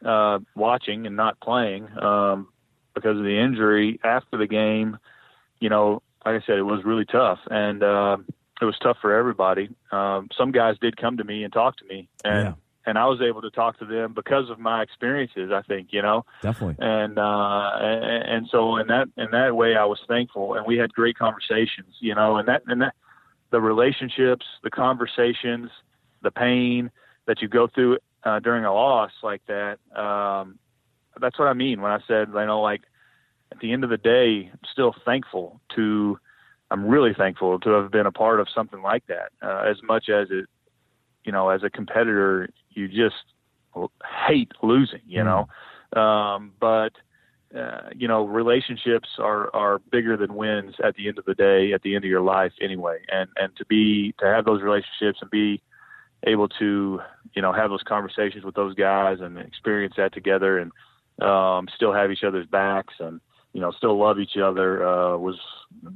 uh, 0.06 0.40
watching 0.56 1.06
and 1.06 1.16
not 1.16 1.40
playing 1.40 1.88
um, 2.02 2.48
because 2.94 3.18
of 3.18 3.24
the 3.24 3.40
injury 3.40 4.00
after 4.04 4.38
the 4.38 4.48
game, 4.48 4.98
you 5.60 5.70
know, 5.70 6.02
like 6.26 6.42
I 6.42 6.46
said, 6.46 6.58
it 6.58 6.64
was 6.64 6.84
really 6.84 7.06
tough, 7.06 7.40
and 7.50 7.82
uh, 7.84 8.18
it 8.62 8.66
was 8.66 8.78
tough 8.82 8.98
for 9.02 9.14
everybody. 9.14 9.70
Um, 9.92 10.28
some 10.38 10.52
guys 10.52 10.76
did 10.82 10.98
come 10.98 11.18
to 11.18 11.24
me 11.24 11.44
and 11.44 11.52
talk 11.54 11.78
to 11.78 11.86
me, 11.86 12.10
and 12.24 12.44
Yeah. 12.48 12.54
and 12.86 12.98
I 12.98 13.06
was 13.06 13.22
able 13.22 13.42
to 13.42 13.50
talk 13.52 13.78
to 13.80 13.86
them 13.86 14.14
because 14.14 14.50
of 14.50 14.58
my 14.60 14.82
experiences. 14.82 15.52
I 15.52 15.62
think 15.62 15.90
you 15.92 16.02
know, 16.02 16.26
Definitely. 16.42 16.76
and 16.80 17.18
uh 17.20 17.72
and, 17.80 18.24
and 18.34 18.48
so 18.50 18.78
in 18.78 18.88
that 18.88 19.08
in 19.18 19.32
that 19.32 19.56
way 19.56 19.76
I 19.76 19.86
was 19.86 20.00
thankful 20.08 20.56
and 20.56 20.66
we 20.66 20.78
had 20.78 20.94
great 20.94 21.18
conversations 21.18 21.96
you 22.00 22.16
know 22.16 22.38
and 22.38 22.48
that 22.48 22.64
and 22.68 22.82
that 22.82 22.96
the 23.52 23.62
relationships 23.62 24.46
the 24.64 24.70
conversations 24.70 25.70
the 26.22 26.32
pain 26.32 26.92
that 27.28 27.42
you 27.42 27.48
go 27.48 27.68
through 27.68 27.98
uh, 28.24 28.40
during 28.40 28.66
a 28.66 28.74
loss 28.74 29.12
like 29.24 29.42
that 29.48 29.78
um 30.00 30.60
that's 31.20 31.38
what 31.38 31.48
I 31.48 31.54
mean 31.54 31.82
when 31.82 31.92
I 31.92 32.00
said 32.08 32.30
you 32.34 32.46
know 32.46 32.62
like 32.62 32.82
at 33.52 33.60
the 33.60 33.72
end 33.72 33.84
of 33.84 33.90
the 33.90 33.98
day 33.98 34.50
I'm 34.52 34.60
still 34.72 34.94
thankful 35.06 35.60
to 35.76 36.20
I'm 36.72 36.86
really 36.86 37.14
thankful 37.18 37.60
to 37.60 37.70
have 37.72 37.92
been 37.92 38.06
a 38.06 38.12
part 38.12 38.40
of 38.40 38.48
something 38.54 38.84
like 38.84 39.04
that. 39.08 39.32
Uh, 39.42 39.64
as 39.70 39.78
much 39.84 40.10
as 40.10 40.28
it 40.30 40.46
you 41.24 41.32
know 41.32 41.50
as 41.50 41.64
a 41.64 41.70
competitor 41.70 42.50
you 42.70 42.88
just 42.88 43.16
hate 44.28 44.52
losing 44.62 45.02
you 45.06 45.24
know? 45.24 45.48
Um, 46.00 46.54
but 46.60 46.92
uh, 47.56 47.90
you 47.96 48.08
know, 48.08 48.26
relationships 48.26 49.10
are 49.18 49.54
are 49.56 49.80
bigger 49.92 50.16
than 50.16 50.36
wins 50.36 50.76
at 50.84 50.96
the 50.96 51.08
end 51.08 51.18
of 51.18 51.26
the 51.26 51.34
day, 51.34 51.74
at 51.74 51.82
the 51.82 51.96
end 51.96 52.04
of 52.04 52.10
your 52.10 52.22
life 52.22 52.52
anyway. 52.62 53.00
And 53.12 53.30
and 53.38 53.56
to 53.58 53.66
be 53.66 54.14
to 54.20 54.26
have 54.26 54.46
those 54.46 54.62
relationships 54.62 55.20
and 55.22 55.32
be 55.32 55.62
able 56.24 56.50
to 56.50 57.00
you 57.34 57.42
know 57.42 57.54
have 57.54 57.70
those 57.70 57.84
conversations 57.84 58.44
with 58.44 58.56
those 58.56 58.76
guys 58.76 59.20
and 59.22 59.38
experience 59.38 59.94
that 59.98 60.14
together 60.14 60.58
and 60.60 60.72
um, 61.22 61.68
still 61.76 61.94
have 61.94 62.12
each 62.12 62.24
other's 62.24 62.48
backs 62.48 62.94
and 63.00 63.20
you 63.54 63.62
know 63.62 63.72
still 63.72 63.98
love 63.98 64.20
each 64.20 64.38
other 64.38 64.86
uh, 64.86 65.18
was 65.18 65.40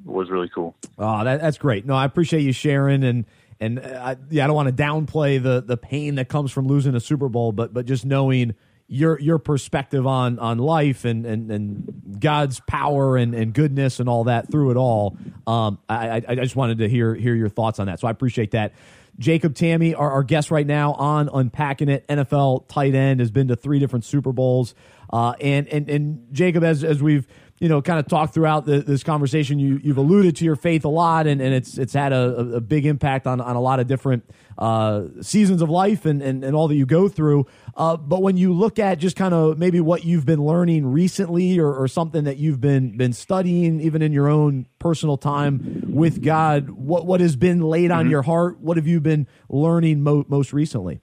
was 0.06 0.30
really 0.30 0.50
cool. 0.54 0.76
Oh, 0.98 1.24
that, 1.24 1.42
that's 1.42 1.58
great. 1.58 1.86
No, 1.86 1.96
I 1.96 2.06
appreciate 2.06 2.42
you 2.42 2.54
sharing 2.54 3.04
and 3.04 3.26
and 3.60 3.80
uh, 3.80 4.00
I, 4.04 4.18
yeah, 4.30 4.44
I 4.44 4.48
don't 4.48 4.56
want 4.56 4.76
to 4.76 4.84
downplay 4.84 5.42
the 5.42 5.62
the 5.62 5.78
pain 5.78 6.16
that 6.16 6.30
comes 6.30 6.52
from 6.52 6.68
losing 6.68 6.96
a 6.96 7.00
Super 7.00 7.30
Bowl, 7.30 7.52
but 7.52 7.74
but 7.74 7.86
just 7.86 8.06
knowing 8.06 8.56
your 8.88 9.20
your 9.20 9.40
perspective 9.40 10.06
on 10.06 10.40
on 10.40 10.58
life 10.58 11.06
and 11.06 11.26
and, 11.26 11.52
and 11.52 12.20
God's 12.20 12.60
power 12.62 13.18
and, 13.18 13.34
and 13.34 13.54
goodness 13.54 14.00
and 14.00 14.10
all 14.10 14.26
that 14.26 14.52
through 14.52 14.72
it 14.72 14.78
all. 14.78 15.18
Um, 15.48 15.80
I, 15.88 16.10
I 16.10 16.22
I 16.28 16.36
just 16.36 16.56
wanted 16.56 16.80
to 16.80 16.90
hear 16.90 17.16
hear 17.16 17.36
your 17.36 17.50
thoughts 17.50 17.80
on 17.80 17.88
that. 17.88 18.00
So 18.00 18.08
I 18.08 18.12
appreciate 18.12 18.52
that. 18.52 18.74
Jacob 19.20 19.54
Tamme, 19.54 19.98
our, 19.98 20.12
our 20.12 20.24
guest 20.24 20.52
right 20.52 20.66
now 20.66 20.94
on 20.94 21.30
Unpacking 21.32 21.90
It, 21.90 22.08
NFL 22.08 22.68
tight 22.68 22.96
end, 22.96 23.20
has 23.20 23.32
been 23.32 23.48
to 23.50 23.56
three 23.56 23.80
different 23.80 24.06
Super 24.06 24.32
Bowls. 24.32 24.74
Uh, 25.12 25.34
and 25.40 25.68
and 25.68 25.90
and 25.90 26.28
Jacob, 26.32 26.64
as 26.64 26.84
as 26.84 27.02
we've 27.04 27.28
you 27.64 27.70
know, 27.70 27.82
kind 27.82 27.98
of 27.98 28.08
talked 28.08 28.34
throughout 28.34 28.66
the, 28.66 28.82
this 28.82 29.04
conversation. 29.04 29.58
You, 29.58 29.80
you've 29.82 29.96
alluded 29.96 30.36
to 30.36 30.44
your 30.44 30.58
faith 30.58 30.84
a 30.84 30.90
lot, 30.90 31.28
and, 31.28 31.40
and 31.40 31.54
it's 31.54 31.78
it's 31.78 31.94
had 31.94 32.12
a, 32.12 32.56
a 32.56 32.60
big 32.60 32.86
impact 32.86 33.26
on, 33.26 33.40
on 33.40 33.56
a 33.56 33.62
lot 33.62 33.80
of 33.80 33.88
different 33.88 34.30
uh, 34.58 35.04
seasons 35.22 35.62
of 35.62 35.70
life 35.70 36.06
and, 36.06 36.22
and, 36.22 36.44
and 36.44 36.58
all 36.58 36.68
that 36.68 36.76
you 36.76 36.86
go 36.86 37.08
through. 37.08 37.48
Uh, 37.78 37.96
but 37.96 38.22
when 38.22 38.36
you 38.36 38.52
look 38.52 38.80
at 38.80 39.00
just 39.00 39.16
kind 39.16 39.34
of 39.34 39.58
maybe 39.58 39.80
what 39.80 40.04
you've 40.04 40.26
been 40.26 40.44
learning 40.44 40.86
recently 40.86 41.58
or, 41.58 41.74
or 41.74 41.88
something 41.88 42.26
that 42.26 42.36
you've 42.36 42.60
been 42.60 42.98
been 42.98 43.14
studying, 43.14 43.80
even 43.80 44.02
in 44.02 44.12
your 44.12 44.28
own 44.28 44.68
personal 44.80 45.16
time 45.16 45.86
with 45.88 46.22
God, 46.22 46.70
what 46.70 47.06
what 47.06 47.22
has 47.22 47.38
been 47.38 47.62
laid 47.62 47.92
on 47.92 48.02
mm-hmm. 48.02 48.12
your 48.12 48.24
heart? 48.24 48.60
What 48.60 48.76
have 48.76 48.88
you 48.88 49.00
been 49.00 49.26
learning 49.48 50.04
mo- 50.04 50.26
most 50.28 50.52
recently? 50.52 51.00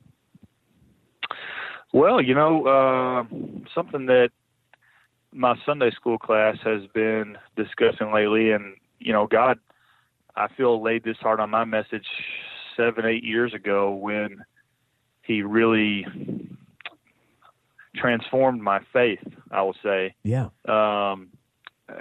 Well, 1.94 2.20
you 2.20 2.34
know, 2.34 2.66
uh, 2.66 3.24
something 3.74 4.04
that 4.04 4.28
my 5.32 5.54
Sunday 5.64 5.90
school 5.90 6.18
class 6.18 6.56
has 6.64 6.82
been 6.92 7.36
discussing 7.56 8.12
lately, 8.12 8.52
and 8.52 8.76
you 8.98 9.12
know, 9.12 9.26
God, 9.26 9.58
I 10.36 10.48
feel 10.56 10.82
laid 10.82 11.04
this 11.04 11.16
hard 11.20 11.40
on 11.40 11.50
my 11.50 11.64
message 11.64 12.06
seven, 12.76 13.06
eight 13.06 13.24
years 13.24 13.54
ago 13.54 13.94
when 13.94 14.44
He 15.22 15.42
really 15.42 16.06
transformed 17.96 18.62
my 18.62 18.80
faith. 18.92 19.20
I 19.50 19.62
will 19.62 19.76
say, 19.82 20.14
yeah. 20.22 20.48
Um, 20.68 21.28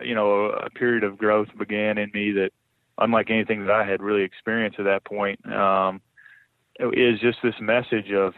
you 0.03 0.13
know, 0.13 0.45
a 0.45 0.69
period 0.69 1.03
of 1.03 1.17
growth 1.17 1.47
began 1.57 1.97
in 1.97 2.11
me 2.13 2.31
that, 2.33 2.51
unlike 2.99 3.31
anything 3.31 3.65
that 3.65 3.71
I 3.71 3.89
had 3.89 4.03
really 4.03 4.21
experienced 4.21 4.79
at 4.79 4.85
that 4.85 5.03
point, 5.03 5.43
um, 5.51 6.01
is 6.79 7.19
just 7.19 7.39
this 7.43 7.55
message 7.59 8.11
of, 8.11 8.33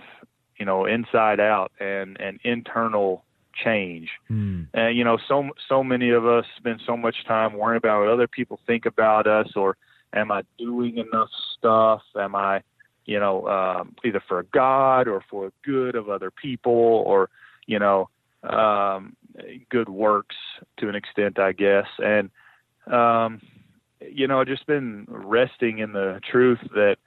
you 0.57 0.65
know, 0.65 0.85
inside 0.85 1.39
out 1.39 1.71
and 1.79 2.19
and 2.19 2.39
internal 2.43 3.23
change. 3.53 4.09
Mm. 4.29 4.67
And 4.73 4.97
you 4.97 5.03
know, 5.03 5.17
so 5.27 5.49
so 5.67 5.83
many 5.83 6.09
of 6.09 6.25
us 6.25 6.45
spend 6.57 6.81
so 6.85 6.95
much 6.97 7.25
time 7.27 7.57
worrying 7.57 7.77
about 7.77 8.01
what 8.01 8.09
other 8.09 8.27
people 8.27 8.59
think 8.65 8.85
about 8.85 9.27
us, 9.27 9.47
or 9.55 9.77
am 10.13 10.31
I 10.31 10.43
doing 10.57 10.97
enough 10.97 11.29
stuff? 11.57 12.01
Am 12.17 12.35
I, 12.35 12.61
you 13.05 13.19
know, 13.19 13.47
um, 13.47 13.95
either 14.03 14.21
for 14.27 14.43
God 14.53 15.07
or 15.07 15.23
for 15.29 15.51
good 15.63 15.95
of 15.95 16.09
other 16.09 16.31
people, 16.31 16.71
or 16.71 17.29
you 17.67 17.79
know, 17.79 18.09
um, 18.43 19.15
good 19.69 19.89
works 19.89 20.35
to 20.77 20.89
an 20.89 20.95
extent, 20.95 21.39
I 21.39 21.51
guess. 21.51 21.87
And 21.99 22.29
um, 22.87 23.41
you 23.99 24.27
know, 24.27 24.43
just 24.43 24.65
been 24.65 25.05
resting 25.07 25.79
in 25.79 25.93
the 25.93 26.19
truth 26.29 26.59
that 26.73 26.97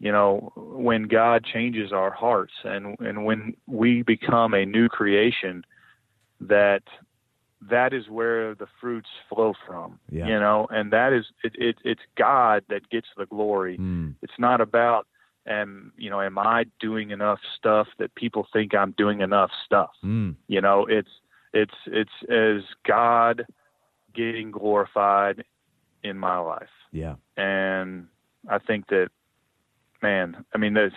you 0.00 0.10
know 0.10 0.52
when 0.56 1.04
god 1.04 1.44
changes 1.44 1.92
our 1.92 2.10
hearts 2.10 2.54
and 2.64 2.98
and 2.98 3.24
when 3.24 3.54
we 3.66 4.02
become 4.02 4.54
a 4.54 4.66
new 4.66 4.88
creation 4.88 5.64
that 6.40 6.82
that 7.68 7.92
is 7.92 8.08
where 8.08 8.54
the 8.54 8.66
fruits 8.80 9.08
flow 9.28 9.52
from 9.66 10.00
yeah. 10.10 10.26
you 10.26 10.40
know 10.40 10.66
and 10.70 10.92
that 10.92 11.12
is 11.12 11.26
it, 11.44 11.52
it 11.56 11.76
it's 11.84 12.00
god 12.16 12.64
that 12.68 12.88
gets 12.90 13.08
the 13.16 13.26
glory 13.26 13.78
mm. 13.78 14.14
it's 14.22 14.38
not 14.38 14.60
about 14.60 15.06
and 15.46 15.90
you 15.96 16.10
know 16.10 16.20
am 16.20 16.38
i 16.38 16.64
doing 16.80 17.10
enough 17.10 17.38
stuff 17.56 17.86
that 17.98 18.14
people 18.14 18.46
think 18.52 18.74
i'm 18.74 18.92
doing 18.96 19.20
enough 19.20 19.50
stuff 19.64 19.90
mm. 20.02 20.34
you 20.48 20.60
know 20.60 20.86
it's 20.86 21.10
it's 21.52 21.74
it's 21.86 22.10
as 22.30 22.62
god 22.86 23.44
getting 24.14 24.50
glorified 24.50 25.44
in 26.02 26.16
my 26.16 26.38
life 26.38 26.68
yeah 26.92 27.14
and 27.36 28.06
i 28.48 28.58
think 28.58 28.86
that 28.88 29.10
man 30.02 30.44
i 30.54 30.58
mean 30.58 30.74
there's 30.74 30.92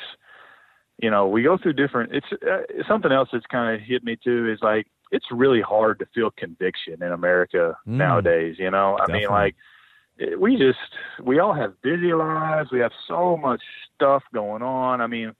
you 0.99 1.09
know 1.09 1.27
we 1.27 1.43
go 1.43 1.57
through 1.57 1.73
different 1.73 2.13
it's 2.13 2.27
uh, 2.43 2.61
something 2.87 3.11
else 3.11 3.29
that's 3.31 3.45
kind 3.47 3.75
of 3.75 3.81
hit 3.81 4.03
me 4.03 4.17
too 4.23 4.49
is 4.51 4.59
like 4.61 4.87
it's 5.13 5.27
really 5.31 5.61
hard 5.61 5.99
to 5.99 6.07
feel 6.13 6.31
conviction 6.31 7.03
in 7.03 7.11
America 7.11 7.77
mm, 7.87 7.93
nowadays. 7.93 8.55
You 8.57 8.71
know, 8.71 8.95
I 8.95 9.05
definitely. 9.05 9.19
mean, 9.19 9.29
like 9.29 9.55
we 10.39 10.57
just 10.57 10.79
we 11.23 11.39
all 11.39 11.53
have 11.53 11.79
busy 11.83 12.13
lives. 12.13 12.71
We 12.71 12.79
have 12.79 12.91
so 13.07 13.37
much 13.37 13.61
stuff 13.95 14.23
going 14.33 14.63
on. 14.63 15.01
I 15.01 15.07
mean, 15.07 15.33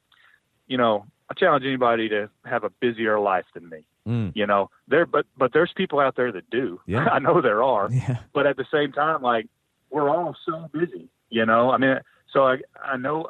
you 0.68 0.78
know, 0.78 1.06
I 1.30 1.34
challenge 1.34 1.66
anybody 1.66 2.08
to 2.10 2.30
have 2.46 2.64
a 2.64 2.70
busier 2.70 3.20
life 3.20 3.46
than 3.56 3.68
me. 3.68 3.84
Mm. 4.08 4.32
You 4.36 4.46
know, 4.46 4.70
there 4.88 5.08
but 5.08 5.26
but 5.38 5.54
there's 5.54 5.74
people 5.76 6.00
out 6.00 6.16
there 6.16 6.32
that 6.32 6.50
do. 6.52 6.80
Yeah. 6.86 7.06
I 7.12 7.18
know 7.18 7.42
there 7.42 7.64
are. 7.64 7.90
Yeah. 7.92 8.20
But 8.32 8.46
at 8.46 8.58
the 8.58 8.66
same 8.72 8.92
time, 8.92 9.24
like 9.24 9.48
we're 9.90 10.10
all 10.10 10.36
so 10.46 10.70
busy. 10.72 11.10
You 11.30 11.48
know, 11.48 11.72
I 11.72 11.78
mean, 11.78 11.98
so 12.32 12.44
I 12.44 12.58
I 12.80 12.96
know 12.98 13.28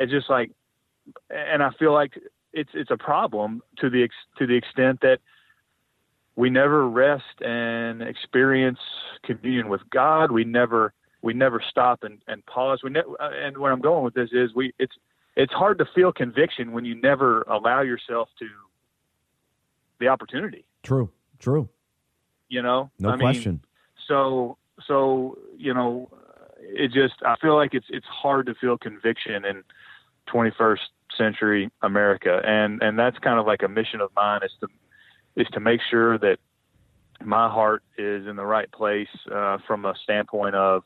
it's 0.00 0.10
just 0.10 0.28
like, 0.28 0.50
and 1.30 1.62
I 1.62 1.70
feel 1.78 1.92
like 1.92 2.18
it's 2.52 2.70
it's 2.74 2.90
a 2.90 2.96
problem 2.96 3.62
to 3.78 3.88
the 3.88 4.02
ex, 4.02 4.14
to 4.38 4.46
the 4.46 4.56
extent 4.56 5.00
that 5.02 5.18
we 6.34 6.50
never 6.50 6.88
rest 6.88 7.40
and 7.40 8.02
experience 8.02 8.78
communion 9.24 9.68
with 9.68 9.82
God. 9.90 10.32
We 10.32 10.44
never 10.44 10.92
we 11.22 11.34
never 11.34 11.62
stop 11.68 12.02
and, 12.02 12.18
and 12.26 12.44
pause. 12.46 12.80
We 12.82 12.90
ne- 12.90 13.00
uh, 13.00 13.30
and 13.44 13.58
where 13.58 13.72
I'm 13.72 13.80
going 13.80 14.04
with 14.04 14.14
this 14.14 14.30
is 14.32 14.54
we 14.54 14.72
it's 14.78 14.94
it's 15.36 15.52
hard 15.52 15.78
to 15.78 15.86
feel 15.94 16.12
conviction 16.12 16.72
when 16.72 16.84
you 16.84 17.00
never 17.00 17.42
allow 17.42 17.82
yourself 17.82 18.28
to 18.38 18.46
the 20.00 20.08
opportunity. 20.08 20.64
True. 20.82 21.10
True. 21.38 21.68
You 22.48 22.62
know, 22.62 22.90
no 22.98 23.10
I 23.10 23.16
question. 23.16 23.52
Mean, 23.52 23.60
so 24.08 24.56
so 24.86 25.38
you 25.56 25.74
know, 25.74 26.10
it 26.58 26.92
just 26.92 27.14
I 27.24 27.36
feel 27.40 27.54
like 27.54 27.74
it's 27.74 27.86
it's 27.90 28.06
hard 28.06 28.46
to 28.46 28.54
feel 28.54 28.76
conviction 28.76 29.44
in 29.44 29.62
21st 30.32 30.78
century 31.16 31.70
America, 31.82 32.40
and 32.44 32.82
and 32.82 32.98
that's 32.98 33.18
kind 33.18 33.38
of 33.38 33.46
like 33.46 33.62
a 33.62 33.68
mission 33.68 34.00
of 34.00 34.10
mine 34.16 34.40
is 34.44 34.52
to 34.60 34.68
is 35.36 35.46
to 35.52 35.60
make 35.60 35.80
sure 35.90 36.18
that 36.18 36.38
my 37.24 37.48
heart 37.48 37.82
is 37.98 38.26
in 38.26 38.36
the 38.36 38.44
right 38.44 38.70
place 38.72 39.08
uh, 39.32 39.58
from 39.66 39.84
a 39.84 39.94
standpoint 40.02 40.54
of 40.54 40.82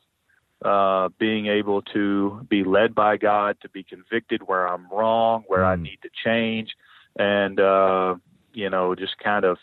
uh, 0.63 1.09
being 1.19 1.47
able 1.47 1.81
to 1.81 2.45
be 2.49 2.63
led 2.63 2.93
by 2.95 3.17
God, 3.17 3.57
to 3.61 3.69
be 3.69 3.83
convicted 3.83 4.41
where 4.45 4.67
I'm 4.67 4.87
wrong, 4.89 5.43
where 5.47 5.61
mm. 5.61 5.67
I 5.67 5.75
need 5.75 5.99
to 6.03 6.09
change, 6.23 6.69
and 7.17 7.59
uh, 7.59 8.15
you 8.53 8.69
know, 8.69 8.95
just 8.95 9.17
kind 9.23 9.45
of 9.45 9.57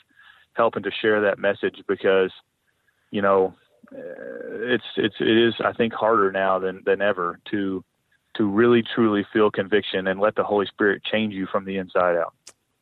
helping 0.55 0.83
to 0.83 0.90
share 0.90 1.23
that 1.23 1.38
message 1.38 1.83
because 1.88 2.31
you 3.11 3.23
know 3.23 3.55
it's 3.90 4.85
it's 4.97 5.16
it 5.21 5.49
is 5.49 5.55
I 5.64 5.73
think 5.73 5.92
harder 5.92 6.31
now 6.31 6.59
than 6.59 6.83
than 6.85 7.03
ever 7.03 7.40
to 7.51 7.85
to 8.37 8.45
really 8.45 8.83
truly 8.95 9.27
feel 9.33 9.51
conviction 9.51 10.07
and 10.07 10.21
let 10.21 10.35
the 10.35 10.45
Holy 10.45 10.66
Spirit 10.66 11.03
change 11.05 11.35
you 11.35 11.47
from 11.51 11.64
the 11.64 11.77
inside 11.77 12.16
out. 12.16 12.35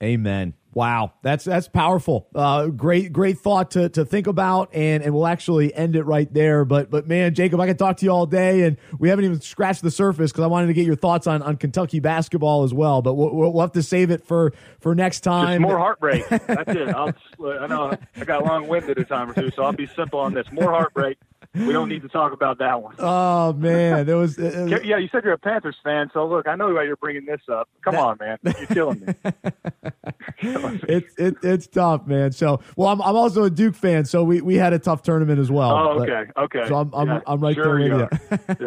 Amen. 0.02 0.54
Wow, 0.72 1.12
that's 1.22 1.44
that's 1.44 1.68
powerful. 1.68 2.28
Uh, 2.32 2.68
great, 2.68 3.12
great 3.12 3.38
thought 3.38 3.72
to, 3.72 3.88
to 3.90 4.04
think 4.04 4.28
about, 4.28 4.72
and 4.72 5.02
and 5.02 5.12
we'll 5.12 5.26
actually 5.26 5.74
end 5.74 5.96
it 5.96 6.04
right 6.04 6.32
there. 6.32 6.64
But 6.64 6.90
but 6.90 7.08
man, 7.08 7.34
Jacob, 7.34 7.60
I 7.60 7.66
could 7.66 7.78
talk 7.78 7.96
to 7.98 8.04
you 8.06 8.12
all 8.12 8.24
day, 8.24 8.62
and 8.62 8.76
we 8.98 9.08
haven't 9.08 9.24
even 9.24 9.40
scratched 9.40 9.82
the 9.82 9.90
surface 9.90 10.30
because 10.30 10.44
I 10.44 10.46
wanted 10.46 10.68
to 10.68 10.74
get 10.74 10.86
your 10.86 10.94
thoughts 10.94 11.26
on, 11.26 11.42
on 11.42 11.56
Kentucky 11.56 11.98
basketball 11.98 12.62
as 12.62 12.72
well. 12.72 13.02
But 13.02 13.14
we'll, 13.14 13.52
we'll 13.52 13.60
have 13.60 13.72
to 13.72 13.82
save 13.82 14.12
it 14.12 14.24
for 14.24 14.52
for 14.78 14.94
next 14.94 15.20
time. 15.20 15.60
Just 15.60 15.68
more 15.68 15.78
heartbreak. 15.78 16.26
That's 16.28 16.70
it. 16.70 16.88
I'll, 16.90 17.12
I 17.44 17.66
know 17.66 17.92
I 18.16 18.24
got 18.24 18.44
long 18.44 18.68
winded 18.68 18.96
a 18.98 19.04
time 19.04 19.30
or 19.30 19.34
two, 19.34 19.50
so 19.50 19.64
I'll 19.64 19.72
be 19.72 19.88
simple 19.88 20.20
on 20.20 20.34
this. 20.34 20.46
More 20.52 20.70
heartbreak 20.70 21.18
we 21.54 21.72
don't 21.72 21.88
need 21.88 22.02
to 22.02 22.08
talk 22.08 22.32
about 22.32 22.58
that 22.58 22.82
one. 22.82 22.94
Oh 23.10 23.52
man, 23.54 24.06
there 24.06 24.16
was, 24.16 24.38
yeah. 24.38 24.96
You 24.98 25.08
said 25.10 25.24
you're 25.24 25.32
a 25.32 25.38
Panthers 25.38 25.76
fan, 25.82 26.10
so 26.12 26.26
look, 26.26 26.46
I 26.46 26.54
know 26.54 26.72
why 26.72 26.84
you're 26.84 26.96
bringing 26.96 27.24
this 27.24 27.40
up. 27.50 27.68
Come 27.82 27.94
that, 27.94 28.00
on, 28.00 28.18
man, 28.20 28.38
you're 28.44 28.66
killing 28.66 29.00
me. 29.00 29.14
it's 30.42 31.14
it, 31.16 31.36
it's 31.42 31.66
tough, 31.66 32.06
man. 32.06 32.32
So, 32.32 32.60
well, 32.76 32.88
I'm 32.88 33.02
I'm 33.02 33.16
also 33.16 33.44
a 33.44 33.50
Duke 33.50 33.74
fan, 33.74 34.04
so 34.04 34.22
we, 34.22 34.42
we 34.42 34.56
had 34.56 34.72
a 34.72 34.78
tough 34.78 35.02
tournament 35.02 35.40
as 35.40 35.50
well. 35.50 35.70
Oh, 35.70 36.02
okay, 36.02 36.30
but, 36.34 36.44
okay. 36.44 36.68
So 36.68 36.76
I'm 36.76 36.94
I'm, 36.94 37.08
yeah, 37.08 37.20
I'm 37.26 37.40
right 37.40 37.54
sure 37.54 37.80
there 37.80 38.08
with 38.10 38.60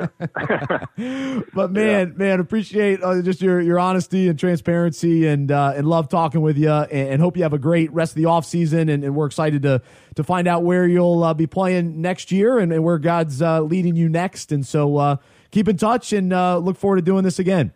you. 0.97 1.43
but 1.53 1.71
man, 1.71 2.09
yeah. 2.09 2.17
man, 2.17 2.39
appreciate 2.39 3.01
uh, 3.01 3.21
just 3.21 3.41
your 3.41 3.61
your 3.61 3.79
honesty 3.79 4.27
and 4.27 4.37
transparency, 4.37 5.27
and 5.27 5.51
uh, 5.51 5.73
and 5.75 5.87
love 5.87 6.09
talking 6.09 6.41
with 6.41 6.57
you, 6.57 6.71
and, 6.71 6.91
and, 7.09 7.21
hope 7.21 7.37
you 7.37 7.43
have 7.43 7.53
a 7.53 7.59
great 7.59 7.91
rest 7.93 8.13
of 8.13 8.15
the 8.17 8.25
off 8.25 8.45
season, 8.45 8.89
and, 8.89 9.03
and 9.03 9.15
we're 9.15 9.27
excited 9.27 9.61
to 9.61 9.81
to 10.15 10.23
find 10.23 10.47
out 10.47 10.63
where 10.63 10.85
you'll 10.85 11.23
uh, 11.23 11.33
be 11.33 11.47
playing 11.47 12.01
next 12.01 12.31
year 12.31 12.59
and, 12.59 12.72
and 12.73 12.83
where 12.83 12.97
God's 12.97 13.41
uh, 13.41 13.61
leading 13.61 13.95
you 13.95 14.09
next. 14.09 14.51
And 14.51 14.65
so 14.65 14.97
uh, 14.97 15.15
keep 15.51 15.67
in 15.67 15.77
touch 15.77 16.13
and 16.13 16.33
uh, 16.33 16.57
look 16.57 16.77
forward 16.77 16.97
to 16.97 17.01
doing 17.01 17.23
this 17.23 17.39
again. 17.39 17.71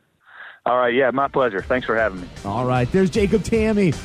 All 0.66 0.78
right. 0.78 0.94
Yeah, 0.94 1.12
my 1.12 1.30
pleasure. 1.30 1.62
Thanks 1.62 1.86
for 1.86 1.96
having 1.96 2.22
me. 2.22 2.28
All 2.44 2.66
right. 2.66 2.92
There's 2.92 3.10
Jacob 3.10 3.44
Tamme, 3.44 3.96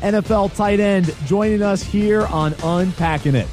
NFL 0.00 0.54
tight 0.54 0.78
end, 0.78 1.12
joining 1.26 1.62
us 1.62 1.82
here 1.82 2.26
on 2.26 2.54
Unpacking 2.62 3.34
It. 3.34 3.48